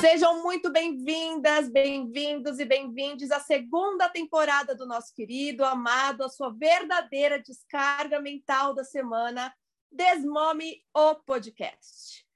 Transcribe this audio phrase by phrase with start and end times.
[0.00, 6.50] Sejam muito bem-vindas, bem-vindos e bem-vindes à segunda temporada do nosso querido, amado, a sua
[6.50, 9.54] verdadeira descarga mental da semana,
[9.90, 12.26] Desmome o Podcast.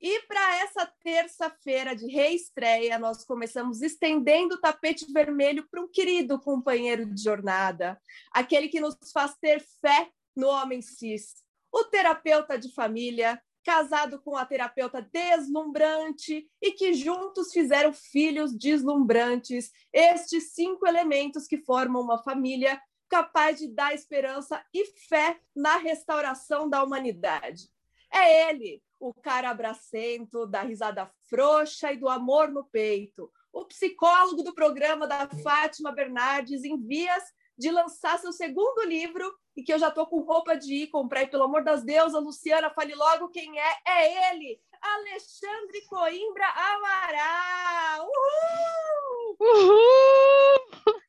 [0.00, 6.40] E para essa terça-feira de reestreia, nós começamos estendendo o tapete vermelho para um querido
[6.40, 8.00] companheiro de jornada,
[8.32, 11.34] aquele que nos faz ter fé no homem cis,
[11.70, 19.70] o terapeuta de família, casado com a terapeuta deslumbrante e que juntos fizeram filhos deslumbrantes,
[19.92, 26.68] estes cinco elementos que formam uma família capaz de dar esperança e fé na restauração
[26.68, 27.68] da humanidade.
[28.12, 34.42] É ele, o cara abracento, da risada frouxa e do amor no peito, o psicólogo
[34.42, 37.22] do programa da Fátima Bernardes em vias
[37.60, 41.22] de lançar seu segundo livro e que eu já estou com roupa de ir comprar.
[41.22, 43.72] E, pelo amor das deusas, Luciana, fale logo quem é.
[43.86, 48.08] É ele, Alexandre Coimbra Amaral.
[48.08, 49.36] Uhul!
[49.40, 51.00] Uhul!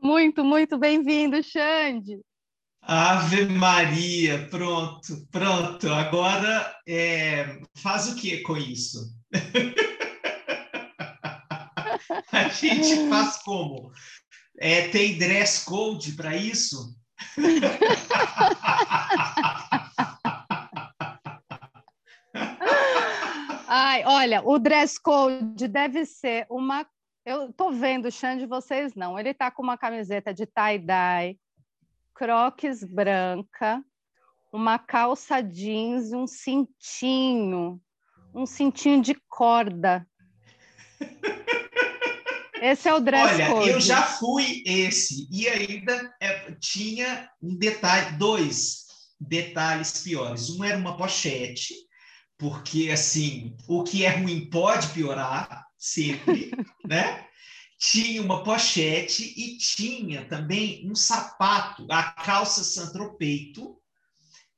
[0.00, 2.20] Muito, muito bem-vindo, Xande.
[2.80, 5.92] Ave Maria, pronto, pronto.
[5.92, 9.12] Agora é, faz o que com isso?
[12.30, 13.90] A gente faz como?
[14.58, 16.96] É, tem dress code para isso?
[23.68, 26.86] Ai, olha, o dress code deve ser uma.
[27.24, 29.18] Eu tô vendo o Xande, vocês não.
[29.18, 31.36] Ele tá com uma camiseta de tie-dye,
[32.14, 33.84] croques branca,
[34.52, 37.80] uma calça jeans, um cintinho,
[38.34, 40.06] um cintinho de corda.
[42.60, 43.68] Esse é o dress Olha, code.
[43.68, 48.84] eu já fui esse e ainda é, tinha um detalhe, dois
[49.20, 50.50] detalhes piores.
[50.50, 51.74] Um era uma pochete,
[52.38, 56.50] porque assim, o que é ruim pode piorar sempre,
[56.86, 57.24] né?
[57.78, 63.76] Tinha uma pochete e tinha também um sapato, a calça santropeito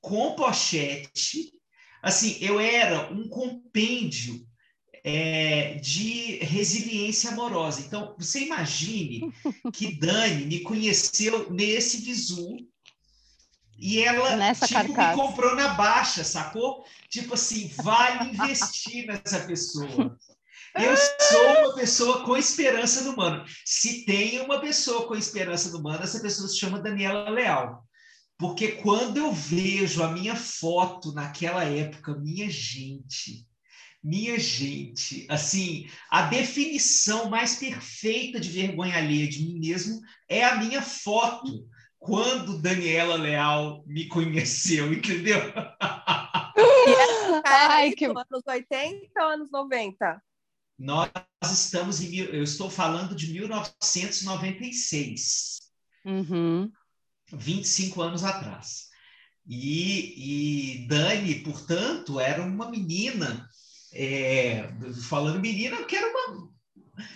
[0.00, 1.52] com pochete.
[2.00, 4.46] Assim, eu era um compêndio
[5.04, 7.80] é, de resiliência amorosa.
[7.80, 9.32] Então, você imagine
[9.72, 12.56] que Dani me conheceu nesse visu
[13.78, 16.84] e ela Nessa tipo, me comprou na baixa, sacou?
[17.08, 20.18] Tipo assim, vale investir nessa pessoa.
[20.74, 23.44] Eu sou uma pessoa com esperança no humano.
[23.64, 27.84] Se tem uma pessoa com esperança no humano, essa pessoa se chama Daniela Leal.
[28.36, 33.47] Porque quando eu vejo a minha foto naquela época, minha gente,
[34.02, 40.56] minha gente, assim, a definição mais perfeita de vergonha alheia de mim mesmo é a
[40.56, 45.40] minha foto quando Daniela Leal me conheceu, entendeu?
[47.44, 50.22] Cara, Ai, que- anos 80 ou anos 90?
[50.78, 51.10] Nós
[51.42, 55.58] estamos em, mil- eu estou falando de 1996,
[56.04, 56.70] Uhum.
[57.32, 58.88] 25 anos atrás.
[59.46, 63.48] E, e Dani, portanto, era uma menina,
[63.92, 64.68] é,
[65.08, 66.48] falando menina, eu quero uma.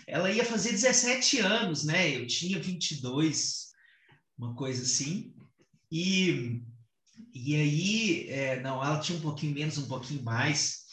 [0.07, 2.17] Ela ia fazer 17 anos, né?
[2.17, 3.69] Eu tinha 22,
[4.39, 5.35] uma coisa assim.
[5.91, 6.63] E,
[7.35, 10.87] e aí, é, não, ela tinha um pouquinho menos, um pouquinho mais.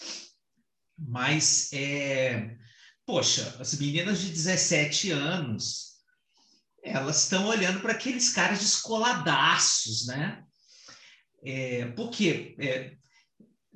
[0.97, 2.57] Mas, é,
[3.06, 6.00] poxa, as meninas de 17 anos,
[6.84, 10.44] elas estão olhando para aqueles caras descoladaços, né?
[11.44, 12.97] É, porque é,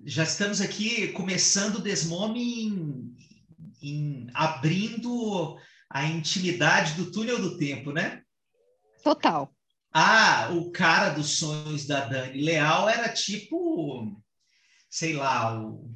[0.06, 3.16] já estamos aqui começando o desmome em,
[3.81, 5.58] em abrindo
[5.90, 8.22] a intimidade do túnel do tempo, né?
[9.04, 9.54] Total.
[9.94, 14.19] Ah, o cara dos sonhos da Dani Leal era tipo,
[14.89, 15.94] sei lá, o-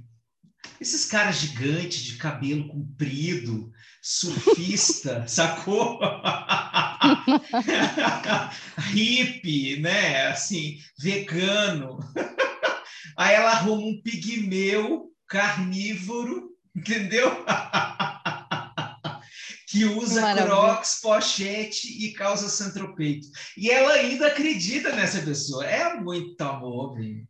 [0.79, 3.71] esses caras gigantes de cabelo comprido,
[4.01, 5.99] surfista, sacou?
[8.93, 10.27] Hippie, né?
[10.27, 11.97] Assim, vegano.
[13.17, 17.31] Aí ela arruma um pigmeu carnívoro, entendeu?
[19.67, 20.45] que usa Maravilha.
[20.45, 23.27] crocs, pochete e calça santropeito.
[23.57, 25.65] E ela ainda acredita nessa pessoa.
[25.65, 27.27] É muito amor, velho.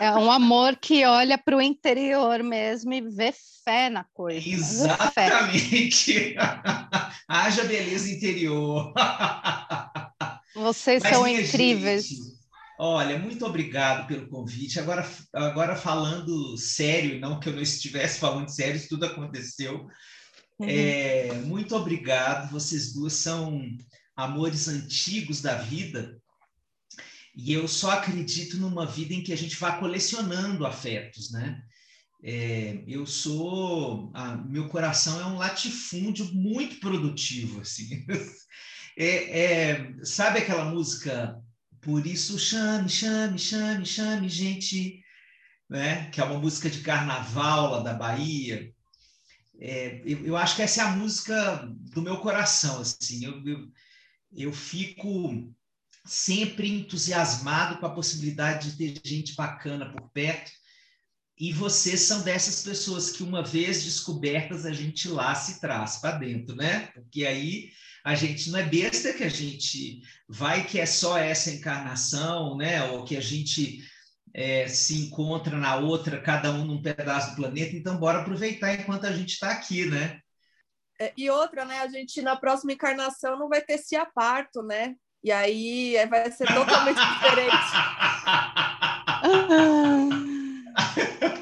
[0.00, 3.32] É um amor que olha para o interior mesmo e vê
[3.64, 4.46] fé na coisa.
[4.46, 4.54] né?
[4.54, 6.36] Exatamente.
[7.28, 8.92] Haja beleza interior.
[10.54, 12.08] Vocês Mas, são incríveis.
[12.08, 12.35] Gente,
[12.78, 14.78] olha, muito obrigado pelo convite.
[14.78, 19.86] Agora, agora falando sério, não que eu não estivesse falando sério, isso tudo aconteceu.
[20.58, 20.68] Uhum.
[20.68, 22.50] É, muito obrigado.
[22.50, 23.60] Vocês duas são
[24.16, 26.16] amores antigos da vida.
[27.36, 31.60] E eu só acredito numa vida em que a gente vá colecionando afetos, né?
[32.24, 38.04] É, eu sou, a, meu coração é um latifúndio muito produtivo, assim.
[38.98, 41.38] É, é, sabe aquela música?
[41.86, 45.04] Por isso chame, chame, chame, chame, gente,
[45.70, 46.10] né?
[46.10, 48.74] Que é uma música de carnaval lá da Bahia.
[49.56, 53.24] É, eu, eu, acho que essa é a música do meu coração, assim.
[53.24, 53.72] Eu, eu,
[54.32, 55.54] eu fico
[56.04, 60.50] sempre entusiasmado com a possibilidade de ter gente bacana por perto
[61.38, 66.18] e vocês são dessas pessoas que, uma vez descobertas, a gente lá se traz para
[66.18, 66.88] dentro, né?
[66.88, 67.70] Porque aí
[68.06, 72.84] a gente não é besta que a gente vai que é só essa encarnação, né?
[72.92, 73.82] Ou que a gente
[74.32, 77.74] é, se encontra na outra, cada um num pedaço do planeta.
[77.74, 80.20] Então, bora aproveitar enquanto a gente está aqui, né?
[81.00, 81.80] É, e outra, né?
[81.80, 84.94] A gente na próxima encarnação não vai ter se aparto, né?
[85.24, 87.56] E aí é, vai ser totalmente diferente.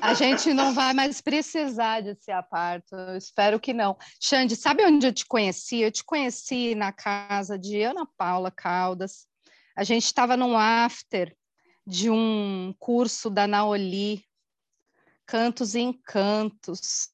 [0.04, 3.96] A gente não vai mais precisar de aparto, eu espero que não.
[4.20, 5.80] Xande, sabe onde eu te conheci?
[5.80, 9.26] Eu te conheci na casa de Ana Paula Caldas.
[9.74, 11.34] A gente estava num after
[11.86, 14.22] de um curso da Naoli,
[15.24, 17.08] Cantos e Encantos,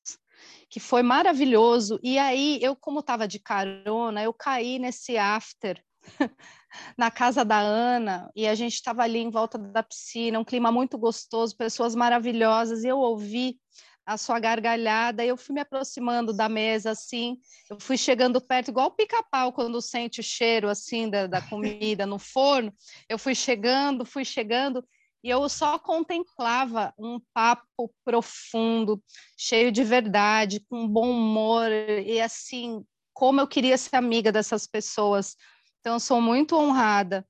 [0.68, 2.00] que foi maravilhoso.
[2.02, 5.80] E aí, eu, como estava de carona, eu caí nesse after
[6.96, 10.70] na casa da Ana e a gente estava ali em volta da piscina, um clima
[10.70, 13.58] muito gostoso, pessoas maravilhosas, e eu ouvi
[14.04, 17.38] a sua gargalhada, e eu fui me aproximando da mesa assim,
[17.68, 22.06] eu fui chegando perto, igual o pica-pau quando sente o cheiro assim da, da comida
[22.06, 22.72] no forno,
[23.08, 24.84] eu fui chegando, fui chegando,
[25.22, 29.02] e eu só contemplava um papo profundo,
[29.36, 32.82] cheio de verdade, com bom humor, e assim,
[33.12, 35.36] como eu queria ser amiga dessas pessoas,
[35.80, 37.26] então, sou muito honrada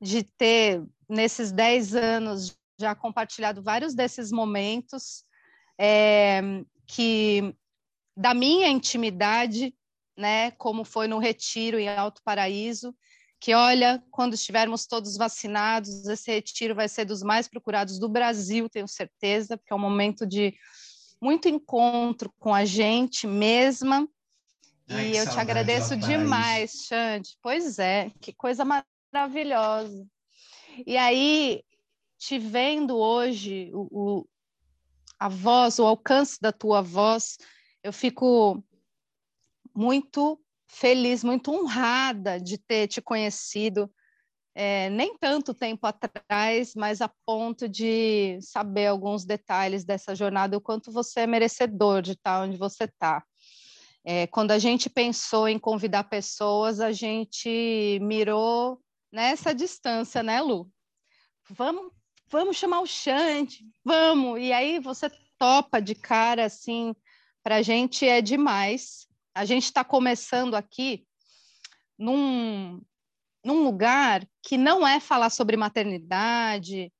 [0.00, 5.24] de ter, nesses 10 anos, já compartilhado vários desses momentos
[5.78, 6.40] é,
[6.86, 7.54] que,
[8.16, 9.74] da minha intimidade,
[10.16, 12.94] né, como foi no retiro em Alto Paraíso,
[13.40, 18.68] que olha, quando estivermos todos vacinados, esse retiro vai ser dos mais procurados do Brasil,
[18.68, 20.54] tenho certeza, porque é um momento de
[21.20, 24.06] muito encontro com a gente mesma
[24.88, 27.36] Ai, e eu te agradeço demais, Xande.
[27.42, 30.06] Pois é, que coisa maravilhosa.
[30.86, 31.62] E aí,
[32.18, 34.28] te vendo hoje, o, o,
[35.18, 37.38] a voz, o alcance da tua voz,
[37.82, 38.62] eu fico
[39.74, 43.90] muito feliz, muito honrada de ter te conhecido,
[44.54, 50.60] é, nem tanto tempo atrás, mas a ponto de saber alguns detalhes dessa jornada, o
[50.60, 53.24] quanto você é merecedor de estar onde você está.
[54.04, 58.78] É, quando a gente pensou em convidar pessoas, a gente mirou
[59.10, 60.70] nessa distância, né, Lu?
[61.48, 61.90] Vamos,
[62.28, 64.40] vamos chamar o Xande, vamos.
[64.40, 66.94] E aí você topa de cara, assim,
[67.42, 69.06] para a gente é demais.
[69.34, 71.06] A gente está começando aqui
[71.98, 72.82] num,
[73.42, 76.92] num lugar que não é falar sobre maternidade,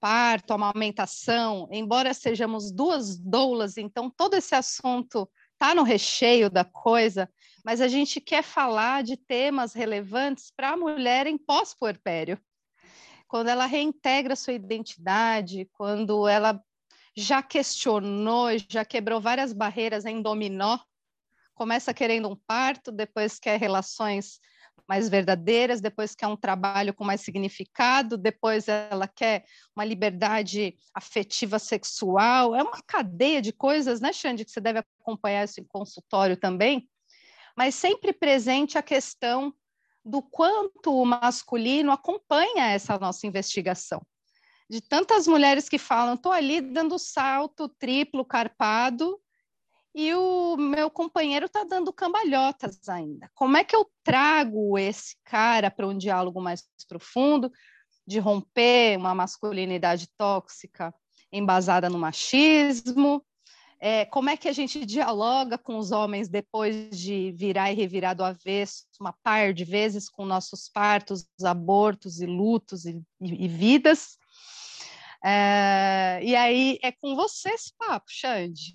[0.00, 7.28] parto, amamentação, embora sejamos duas doulas, então todo esse assunto está no recheio da coisa,
[7.64, 12.38] mas a gente quer falar de temas relevantes para a mulher em pós-puerpério.
[13.26, 16.62] Quando ela reintegra sua identidade, quando ela
[17.16, 20.78] já questionou, já quebrou várias barreiras em dominó,
[21.54, 24.40] começa querendo um parto, depois quer relações
[24.88, 31.58] mais verdadeiras, depois quer um trabalho com mais significado, depois ela quer uma liberdade afetiva
[31.58, 32.54] sexual.
[32.54, 36.88] É uma cadeia de coisas, né, Xande, que você deve acompanhar isso em consultório também,
[37.56, 39.54] mas sempre presente a questão
[40.04, 44.02] do quanto o masculino acompanha essa nossa investigação.
[44.68, 49.18] De tantas mulheres que falam, estou ali dando salto triplo carpado
[49.94, 53.30] e o meu companheiro está dando cambalhotas ainda.
[53.32, 57.50] Como é que eu trago esse cara para um diálogo mais profundo,
[58.06, 60.92] de romper uma masculinidade tóxica
[61.30, 63.24] embasada no machismo?
[63.78, 68.16] É, como é que a gente dialoga com os homens depois de virar e revirar
[68.16, 73.48] do avesso uma par de vezes com nossos partos, abortos e lutos e, e, e
[73.48, 74.16] vidas?
[75.24, 78.74] É, e aí é com você esse papo, Xande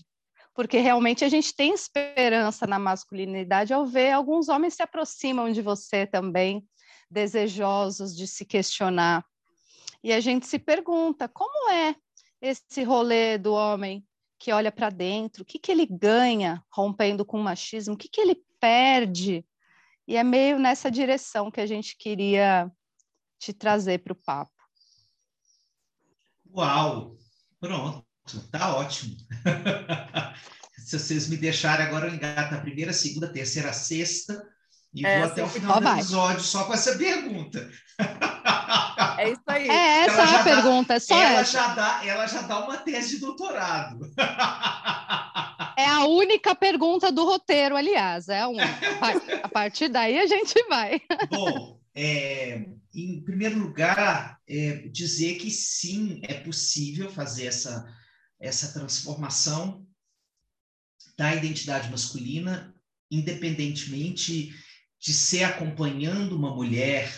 [0.59, 5.61] porque realmente a gente tem esperança na masculinidade ao ver alguns homens se aproximam de
[5.61, 6.67] você também,
[7.09, 9.25] desejosos de se questionar.
[10.03, 11.95] E a gente se pergunta como é
[12.41, 14.05] esse rolê do homem
[14.37, 18.09] que olha para dentro, o que, que ele ganha rompendo com o machismo, o que,
[18.09, 19.45] que ele perde.
[20.05, 22.69] E é meio nessa direção que a gente queria
[23.39, 24.51] te trazer para o papo.
[26.53, 27.15] Uau!
[27.61, 28.08] Pronto,
[28.51, 29.15] tá ótimo.
[30.77, 34.43] Se vocês me deixarem agora, eu engato a primeira, segunda, terceira, sexta
[34.93, 37.69] e é, vou até o final do episódio só com essa pergunta.
[39.17, 39.69] É isso aí.
[39.69, 41.51] É essa a pergunta, é só ela essa.
[41.51, 44.11] Já dá, ela já dá uma tese de doutorado.
[45.77, 48.79] É a única pergunta do roteiro, aliás, é a única.
[49.43, 51.01] A partir daí a gente vai.
[51.29, 57.85] Bom, é, em primeiro lugar, é, dizer que sim, é possível fazer essa,
[58.39, 59.85] essa transformação
[61.17, 62.73] da identidade masculina,
[63.11, 64.53] independentemente
[64.99, 67.13] de ser acompanhando uma mulher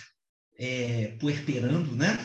[0.58, 2.18] é, puerperando, né?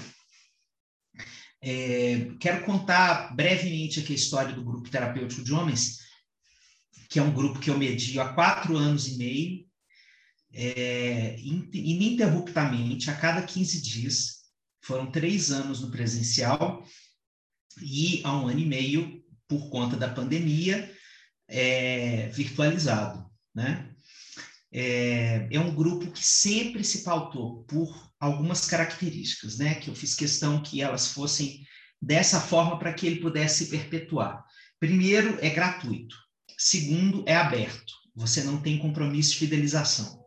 [1.61, 5.99] É, quero contar brevemente aqui a história do grupo terapêutico de homens,
[7.09, 9.67] que é um grupo que eu medio há quatro anos e meio,
[10.53, 14.37] é, ininterruptamente, a cada 15 dias.
[14.81, 16.87] Foram três anos no presencial
[17.81, 20.91] e há um ano e meio, por conta da pandemia,
[21.49, 23.91] é, virtualizado, né?
[24.73, 29.77] É, é, um grupo que sempre se pautou por algumas características, né?
[29.77, 31.65] Que eu fiz questão que elas fossem
[32.03, 34.45] dessa forma para que ele pudesse se perpetuar.
[34.79, 36.17] Primeiro, é gratuito.
[36.59, 37.93] Segundo, é aberto.
[38.15, 40.25] Você não tem compromisso de fidelização.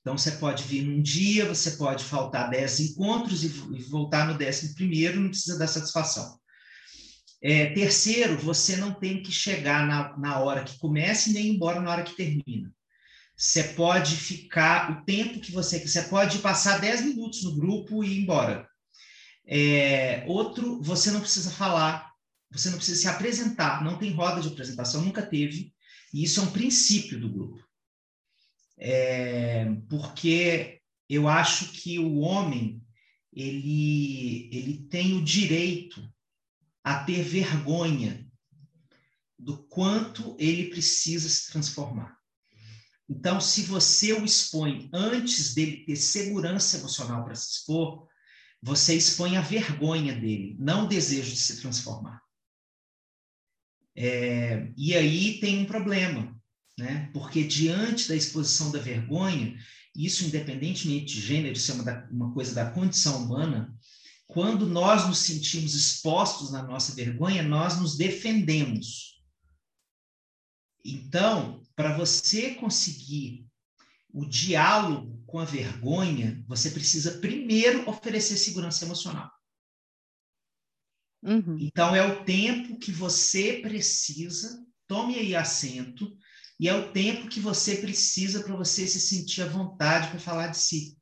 [0.00, 3.48] Então, você pode vir num dia, você pode faltar 10 encontros e,
[3.90, 6.38] voltar no décimo primeiro, não precisa dar satisfação.
[7.40, 11.54] É, terceiro, você não tem que chegar na, na hora que começa e nem ir
[11.54, 12.74] embora na hora que termina.
[13.36, 18.02] Você pode ficar o tempo que você quiser, você pode passar 10 minutos no grupo
[18.02, 18.68] e ir embora.
[19.46, 22.12] É, outro, você não precisa falar,
[22.50, 25.72] você não precisa se apresentar, não tem roda de apresentação, nunca teve,
[26.12, 27.64] e isso é um princípio do grupo.
[28.76, 32.82] É, porque eu acho que o homem
[33.32, 36.02] ele, ele tem o direito
[36.88, 38.26] a ter vergonha
[39.38, 42.16] do quanto ele precisa se transformar.
[43.06, 48.08] Então, se você o expõe antes dele ter segurança emocional para se expor,
[48.62, 52.22] você expõe a vergonha dele, não o desejo de se transformar.
[53.94, 56.34] É, e aí tem um problema,
[56.78, 57.10] né?
[57.12, 59.58] Porque diante da exposição da vergonha,
[59.94, 63.76] isso independentemente de gênero, isso é uma, da, uma coisa da condição humana,
[64.28, 69.22] quando nós nos sentimos expostos na nossa vergonha, nós nos defendemos.
[70.84, 73.48] Então, para você conseguir
[74.12, 79.30] o diálogo com a vergonha, você precisa primeiro oferecer segurança emocional.
[81.22, 81.56] Uhum.
[81.58, 86.16] Então, é o tempo que você precisa, tome aí assento,
[86.60, 90.48] e é o tempo que você precisa para você se sentir à vontade para falar
[90.48, 90.97] de si.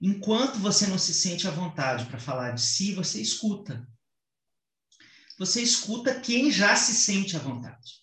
[0.00, 3.86] Enquanto você não se sente à vontade para falar de si, você escuta.
[5.38, 8.00] Você escuta quem já se sente à vontade.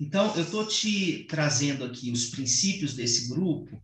[0.00, 3.80] Então, eu estou te trazendo aqui os princípios desse grupo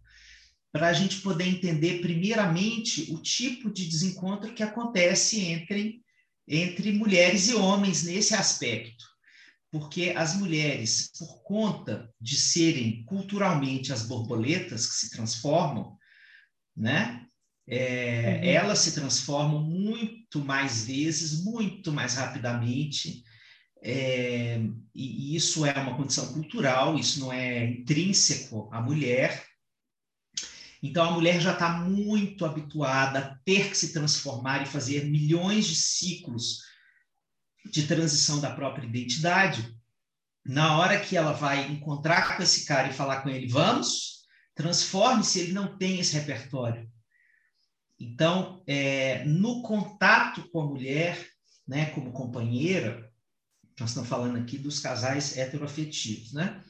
[0.73, 6.03] para a gente poder entender, primeiramente, o tipo de desencontro que acontece entre,
[6.49, 9.16] entre mulheres e homens nesse aspecto.
[9.71, 15.97] Porque as mulheres, por conta de serem culturalmente as borboletas que se transformam,
[16.77, 17.27] né?
[17.69, 18.49] É, uhum.
[18.49, 23.25] Elas se transformam muito mais vezes, muito mais rapidamente,
[23.83, 24.61] é,
[24.95, 29.45] e isso é uma condição cultural, isso não é intrínseco à mulher.
[30.83, 35.67] Então, a mulher já está muito habituada a ter que se transformar e fazer milhões
[35.67, 36.61] de ciclos
[37.71, 39.75] de transição da própria identidade.
[40.45, 44.23] Na hora que ela vai encontrar com esse cara e falar com ele, vamos,
[44.55, 46.89] transforme-se, ele não tem esse repertório.
[47.99, 51.27] Então, é, no contato com a mulher,
[51.67, 53.11] né, como companheira,
[53.79, 56.63] nós estamos falando aqui dos casais heteroafetivos, né?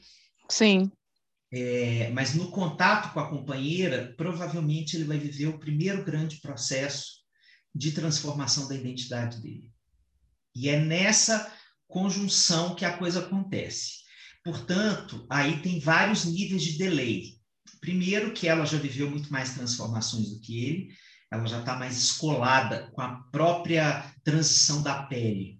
[0.49, 0.91] Sim.
[1.51, 7.23] É, mas no contato com a companheira, provavelmente ele vai viver o primeiro grande processo
[7.73, 9.71] de transformação da identidade dele.
[10.57, 11.51] E é nessa
[11.87, 13.97] conjunção que a coisa acontece.
[14.43, 17.37] Portanto, aí tem vários níveis de delay.
[17.79, 20.87] Primeiro, que ela já viveu muito mais transformações do que ele,
[21.31, 25.57] ela já está mais escolada com a própria transição da pele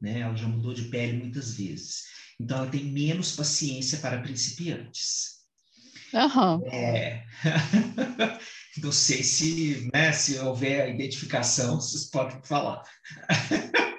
[0.00, 0.20] né?
[0.20, 2.04] Ela já mudou de pele muitas vezes.
[2.40, 5.40] Então, ela tem menos paciência para principiantes.
[6.12, 6.66] Uhum.
[6.66, 7.24] É...
[8.82, 12.82] Não sei se, né, se houver identificação, vocês podem falar.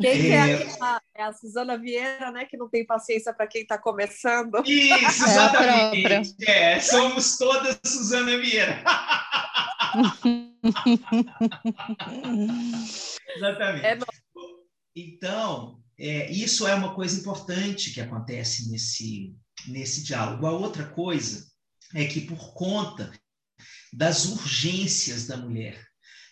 [0.00, 2.46] Quem é, é, aquela, é a Suzana Vieira, né?
[2.46, 4.62] Que não tem paciência para quem está começando.
[4.64, 6.34] Isso, é exatamente.
[6.46, 8.82] É, é, somos todas Suzana Vieira.
[13.36, 13.86] exatamente.
[13.86, 13.98] É
[14.96, 19.34] então, é, isso é uma coisa importante que acontece nesse,
[19.68, 20.46] nesse diálogo.
[20.46, 21.46] A outra coisa
[21.94, 23.12] é que, por conta
[23.92, 25.89] das urgências da mulher,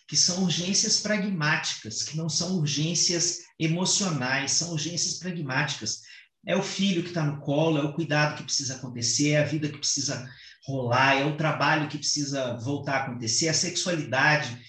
[0.09, 6.01] que são urgências pragmáticas, que não são urgências emocionais, são urgências pragmáticas.
[6.47, 9.45] É o filho que está no colo, é o cuidado que precisa acontecer, é a
[9.45, 10.27] vida que precisa
[10.65, 14.59] rolar, é o trabalho que precisa voltar a acontecer, é a sexualidade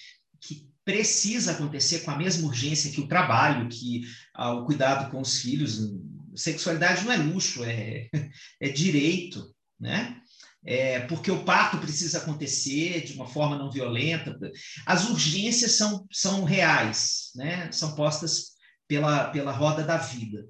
[0.43, 4.03] que precisa acontecer com a mesma urgência que o trabalho, que
[4.35, 5.91] ah, o cuidado com os filhos.
[6.35, 8.11] Sexualidade não é luxo, é,
[8.61, 10.21] é direito, né?
[10.65, 14.39] É, porque o parto precisa acontecer de uma forma não violenta.
[14.85, 17.71] As urgências são, são reais, né?
[17.73, 18.53] são postas
[18.87, 20.47] pela, pela roda da vida.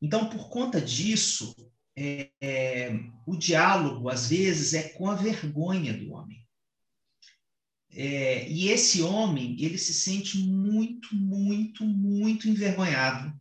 [0.00, 1.54] Então, por conta disso,
[1.96, 2.90] é, é,
[3.24, 6.42] o diálogo, às vezes, é com a vergonha do homem.
[7.94, 13.32] É, e esse homem, ele se sente muito, muito, muito envergonhado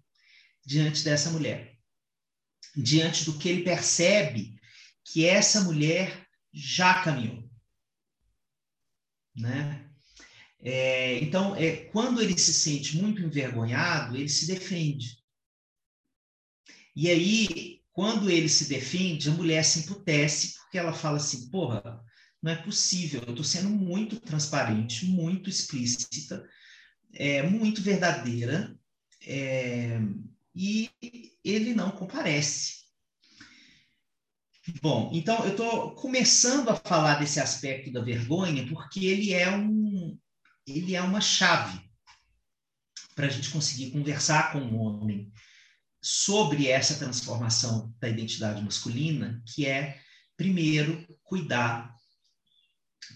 [0.63, 1.77] diante dessa mulher.
[2.75, 4.60] Diante do que ele percebe
[5.11, 7.43] que essa mulher já caminhou.
[9.35, 9.89] Né?
[10.59, 15.17] É, então, é, quando ele se sente muito envergonhado, ele se defende.
[16.95, 22.01] E aí, quando ele se defende, a mulher se emputece, porque ela fala assim: porra,
[22.41, 26.47] não é possível, eu estou sendo muito transparente, muito explícita,
[27.13, 28.77] é, muito verdadeira,
[29.25, 29.99] é,
[30.55, 30.89] e
[31.43, 32.80] ele não comparece.
[34.81, 40.17] Bom, então eu estou começando a falar desse aspecto da vergonha porque ele é um,
[40.67, 41.81] ele é uma chave
[43.15, 45.31] para a gente conseguir conversar com o homem
[46.01, 49.99] sobre essa transformação da identidade masculina, que é
[50.37, 51.95] primeiro cuidar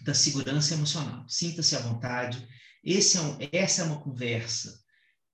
[0.03, 1.27] da segurança emocional.
[1.29, 2.47] Sinta-se à vontade.
[2.83, 4.79] Esse é um, essa é uma conversa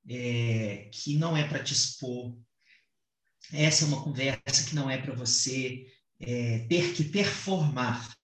[0.10, 2.38] é, que não é para te expor.
[3.52, 5.86] Essa é uma conversa que não é para você
[6.22, 8.16] é, ter que performar,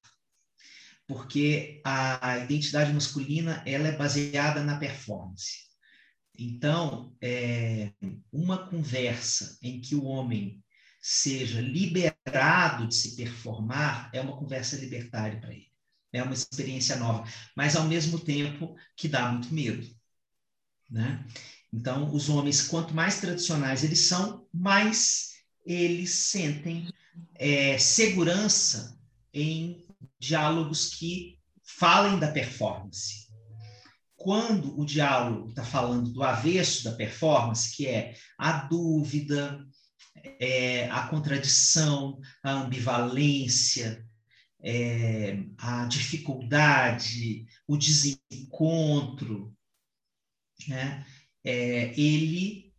[1.07, 5.67] porque a, identidade masculina ela é baseada na performance.
[6.37, 7.91] Então, é,
[8.31, 10.63] uma conversa em que o homem
[11.01, 15.71] seja liberado de se performar é uma conversa libertária para ele.
[16.13, 19.87] É uma experiência nova, mas ao mesmo tempo que dá muito medo,
[20.89, 21.25] né?
[21.71, 26.87] Então, os homens, quanto mais tradicionais eles são, mais eles sentem
[27.35, 28.97] é, segurança
[29.33, 29.85] em
[30.19, 33.27] diálogos que falem da performance.
[34.15, 39.63] Quando o diálogo está falando do avesso da performance, que é a dúvida,
[40.39, 44.03] é, a contradição, a ambivalência,
[44.59, 49.55] é, a dificuldade, o desencontro,
[50.67, 51.05] né?
[51.43, 52.73] É, ele,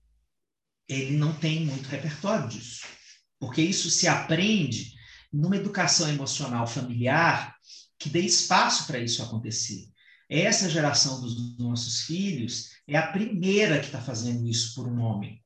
[0.89, 2.98] ele não tem muito repertório disso
[3.39, 4.95] porque isso se aprende
[5.33, 7.55] numa educação emocional familiar
[7.99, 9.89] que dê espaço para isso acontecer.
[10.29, 15.43] Essa geração dos nossos filhos é a primeira que está fazendo isso por um homem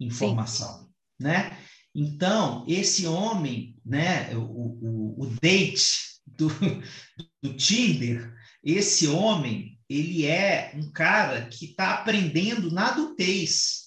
[0.00, 1.58] em formação, né?
[1.94, 6.48] Então, esse homem, né, o, o, o date do,
[7.42, 13.86] do Tinder, esse homem, ele é um cara que está aprendendo na adultez,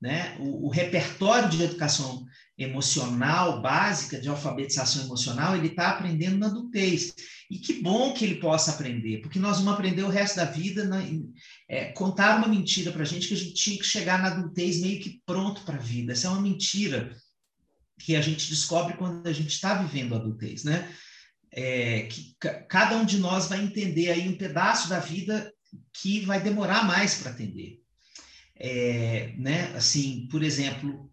[0.00, 0.36] né?
[0.40, 2.24] O, o, repertório de educação
[2.58, 7.14] emocional básica, de alfabetização emocional, ele está aprendendo na adultez.
[7.48, 10.84] E que bom que ele possa aprender, porque nós vamos aprender o resto da vida.
[10.84, 11.00] Na,
[11.68, 14.80] é, contar uma mentira para a gente que a gente tinha que chegar na adultez
[14.80, 16.12] meio que pronto para a vida.
[16.12, 17.16] Essa é uma mentira
[17.98, 20.92] que a gente descobre quando a gente está vivendo a adultez, né?
[21.50, 22.36] É, que
[22.68, 25.52] cada um de nós vai entender aí um pedaço da vida
[25.92, 27.80] que vai demorar mais para atender.
[28.56, 29.72] É, né?
[29.74, 31.07] Assim, por exemplo,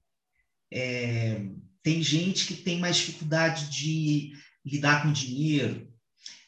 [0.71, 1.41] é,
[1.83, 4.33] tem gente que tem mais dificuldade de
[4.65, 5.91] lidar com dinheiro,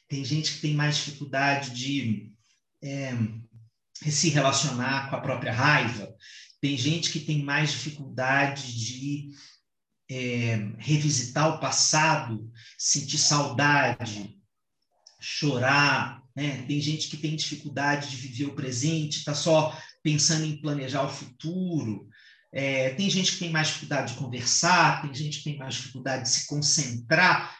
[0.07, 2.31] tem gente que tem mais dificuldade de
[2.83, 3.11] é,
[4.09, 6.15] se relacionar com a própria raiva,
[6.61, 9.29] tem gente que tem mais dificuldade de
[10.09, 14.35] é, revisitar o passado, sentir saudade.
[15.19, 16.63] chorar, né?
[16.67, 21.09] Tem gente que tem dificuldade de viver o presente, está só pensando em planejar o
[21.09, 22.07] futuro.
[22.51, 26.23] É, tem gente que tem mais dificuldade de conversar, tem gente que tem mais dificuldade
[26.23, 27.57] de se concentrar.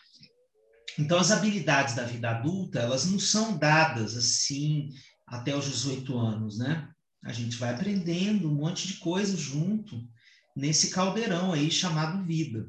[0.97, 4.89] Então, as habilidades da vida adulta, elas não são dadas assim
[5.25, 6.89] até os 18 anos, né?
[7.23, 10.07] A gente vai aprendendo um monte de coisa junto
[10.55, 12.67] nesse caldeirão aí chamado vida.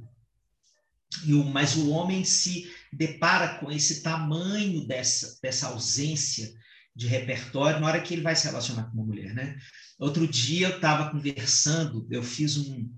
[1.24, 6.52] E o, mas o homem se depara com esse tamanho dessa, dessa ausência
[6.98, 9.56] de repertório na hora que ele vai se relacionar com uma mulher, né?
[10.00, 12.92] Outro dia eu estava conversando, eu fiz um,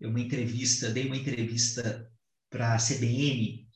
[0.00, 2.08] uma entrevista, dei uma entrevista
[2.48, 3.66] para a CBN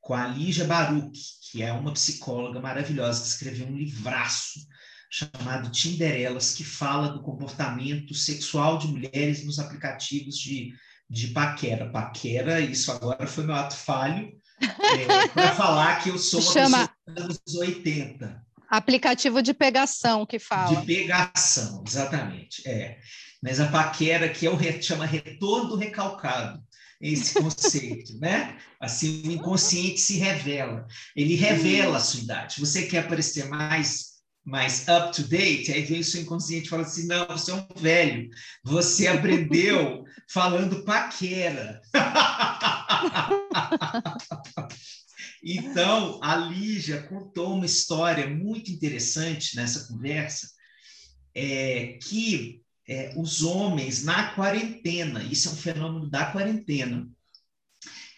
[0.00, 1.16] com a Lígia Baruch,
[1.48, 4.66] que é uma psicóloga maravilhosa que escreveu um livraço
[5.08, 10.74] chamado Tinderelas, que fala do comportamento sexual de mulheres nos aplicativos de,
[11.08, 11.88] de paquera.
[11.88, 16.90] Paquera, isso agora foi meu ato falho, é, para falar que eu sou uma Chama...
[17.06, 18.43] pessoa dos 80.
[18.68, 20.80] Aplicativo de pegação que fala.
[20.80, 22.66] De pegação, exatamente.
[22.66, 22.98] É.
[23.42, 26.62] Mas a paquera que é o chama retorno do recalcado,
[27.00, 28.56] esse conceito, né?
[28.80, 30.86] Assim, o inconsciente se revela.
[31.14, 32.58] Ele revela a sua idade.
[32.58, 36.82] Você quer parecer mais mais up to date, aí vem o seu inconsciente e fala
[36.82, 38.28] assim: não, você é um velho,
[38.62, 41.80] você aprendeu falando paquera.
[45.44, 50.48] então, a Lígia contou uma história muito interessante nessa conversa,
[51.34, 57.06] é, que é, os homens na quarentena, isso é um fenômeno da quarentena,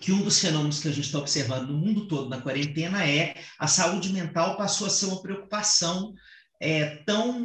[0.00, 3.34] que um dos fenômenos que a gente está observando no mundo todo na quarentena é
[3.58, 6.14] a saúde mental passou a ser uma preocupação
[6.60, 7.42] é, tão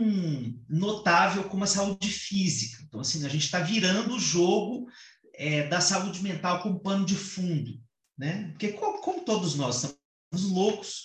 [0.69, 2.83] notável como a saúde física.
[2.83, 4.85] Então, assim, a gente está virando o jogo
[5.33, 7.79] é, da saúde mental como pano de fundo,
[8.17, 8.49] né?
[8.51, 11.03] Porque como, como todos nós estamos loucos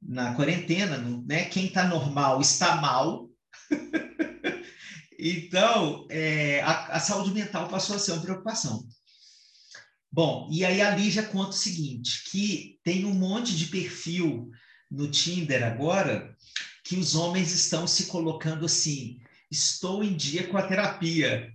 [0.00, 1.46] na quarentena, né?
[1.46, 3.28] Quem está normal está mal.
[5.18, 8.86] então, é, a, a saúde mental passou a ser uma preocupação.
[10.10, 14.50] Bom, e aí a Lígia conta o seguinte, que tem um monte de perfil
[14.90, 16.34] no Tinder agora
[16.82, 21.52] que os homens estão se colocando assim, estou em dia com a terapia.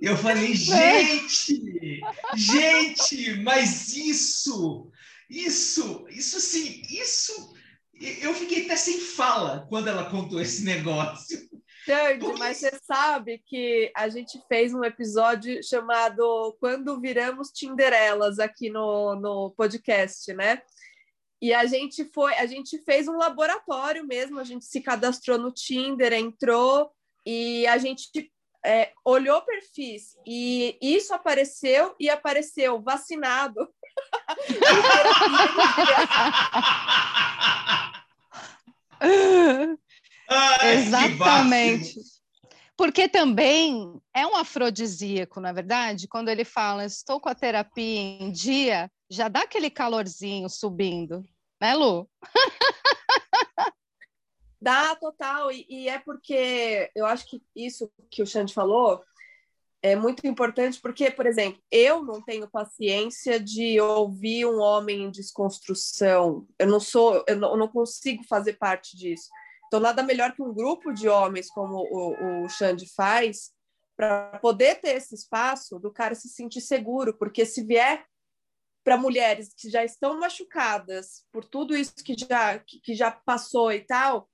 [0.00, 2.00] Eu falei, gente,
[2.34, 4.90] gente, mas isso,
[5.28, 7.54] isso, isso sim, isso.
[8.22, 11.38] Eu fiquei até sem fala quando ela contou esse negócio.
[11.84, 18.70] Xande, mas você sabe que a gente fez um episódio chamado Quando Viramos Tinderelas aqui
[18.70, 20.62] no, no podcast, né?
[21.42, 25.50] E a gente foi, a gente fez um laboratório mesmo, a gente se cadastrou no
[25.50, 26.90] Tinder, entrou
[27.26, 28.10] e a gente
[28.64, 33.68] é, olhou perfis e isso apareceu e apareceu vacinado.
[40.28, 41.94] Ai, Exatamente.
[42.76, 46.08] Porque também é um afrodisíaco, na é verdade?
[46.08, 51.22] Quando ele fala, estou com a terapia em dia, já dá aquele calorzinho subindo,
[51.60, 52.08] né, Lu?
[54.60, 59.02] Dá total, e, e, é porque eu acho que isso que o Xande falou
[59.82, 65.10] é muito importante, porque, por exemplo, eu não tenho paciência de ouvir um homem em
[65.10, 69.30] desconstrução, eu não sou, eu não, eu não consigo fazer parte disso.
[69.66, 73.52] Então, nada melhor que um grupo de homens, como o, o Xande faz,
[73.96, 78.04] para poder ter esse espaço do cara se sentir seguro, porque se vier
[78.82, 83.80] para mulheres que já estão machucadas por tudo isso que já, que já passou e
[83.80, 84.28] tal,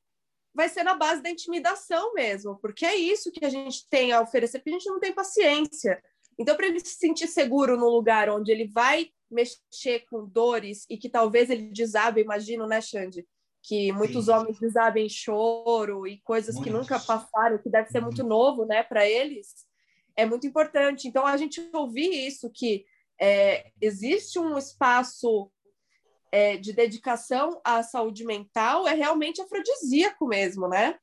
[0.56, 4.22] vai ser na base da intimidação mesmo, porque é isso que a gente tem a
[4.22, 6.02] oferecer, porque a gente não tem paciência.
[6.38, 10.96] Então, para ele se sentir seguro no lugar onde ele vai mexer com dores e
[10.96, 13.26] que talvez ele desabe, imagino, né, Xande?
[13.66, 14.30] que muitos Sim.
[14.30, 18.28] homens desabem choro e coisas que nunca passaram, que deve ser muito uhum.
[18.28, 19.66] novo, né, para eles,
[20.14, 21.08] é muito importante.
[21.08, 22.84] Então a gente ouvir isso que
[23.20, 25.50] é, existe um espaço
[26.32, 30.96] é, de dedicação à saúde mental é realmente afrodisíaco mesmo, né?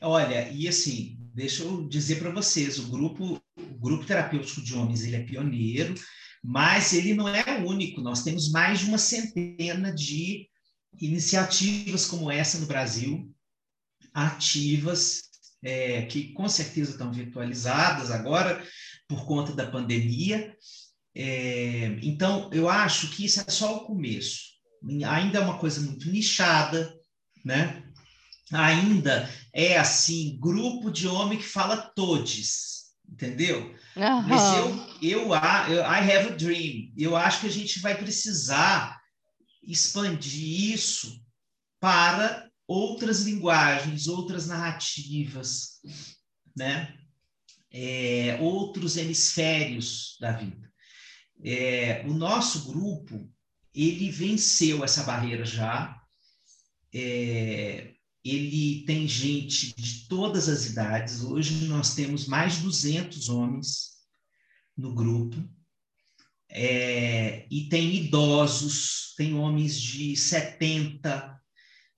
[0.00, 5.04] Olha, e assim, deixa eu dizer para vocês, o grupo, o grupo terapêutico de homens
[5.04, 5.94] ele é pioneiro,
[6.42, 8.00] mas ele não é o único.
[8.00, 10.48] Nós temos mais de uma centena de
[11.00, 13.30] iniciativas como essa no Brasil,
[14.14, 15.22] ativas,
[15.62, 18.64] é, que com certeza estão virtualizadas agora
[19.08, 20.56] por conta da pandemia.
[21.18, 24.54] É, então, eu acho que isso é só o começo.
[25.08, 26.94] Ainda é uma coisa muito nichada,
[27.42, 27.82] né?
[28.52, 33.74] Ainda é assim, grupo de homem que fala todes, entendeu?
[33.96, 34.22] Uhum.
[34.28, 36.92] Mas eu, eu, eu, I have a dream.
[36.94, 39.00] Eu acho que a gente vai precisar
[39.66, 41.18] expandir isso
[41.80, 45.80] para outras linguagens, outras narrativas,
[46.54, 46.94] né?
[47.72, 50.66] É, outros hemisférios da vida.
[51.44, 53.28] É, o nosso grupo
[53.74, 55.94] ele venceu essa barreira já.
[56.92, 57.92] É,
[58.24, 61.22] ele tem gente de todas as idades.
[61.22, 63.90] Hoje nós temos mais de 200 homens
[64.76, 65.36] no grupo.
[66.48, 71.38] É, e tem idosos, tem homens de 70,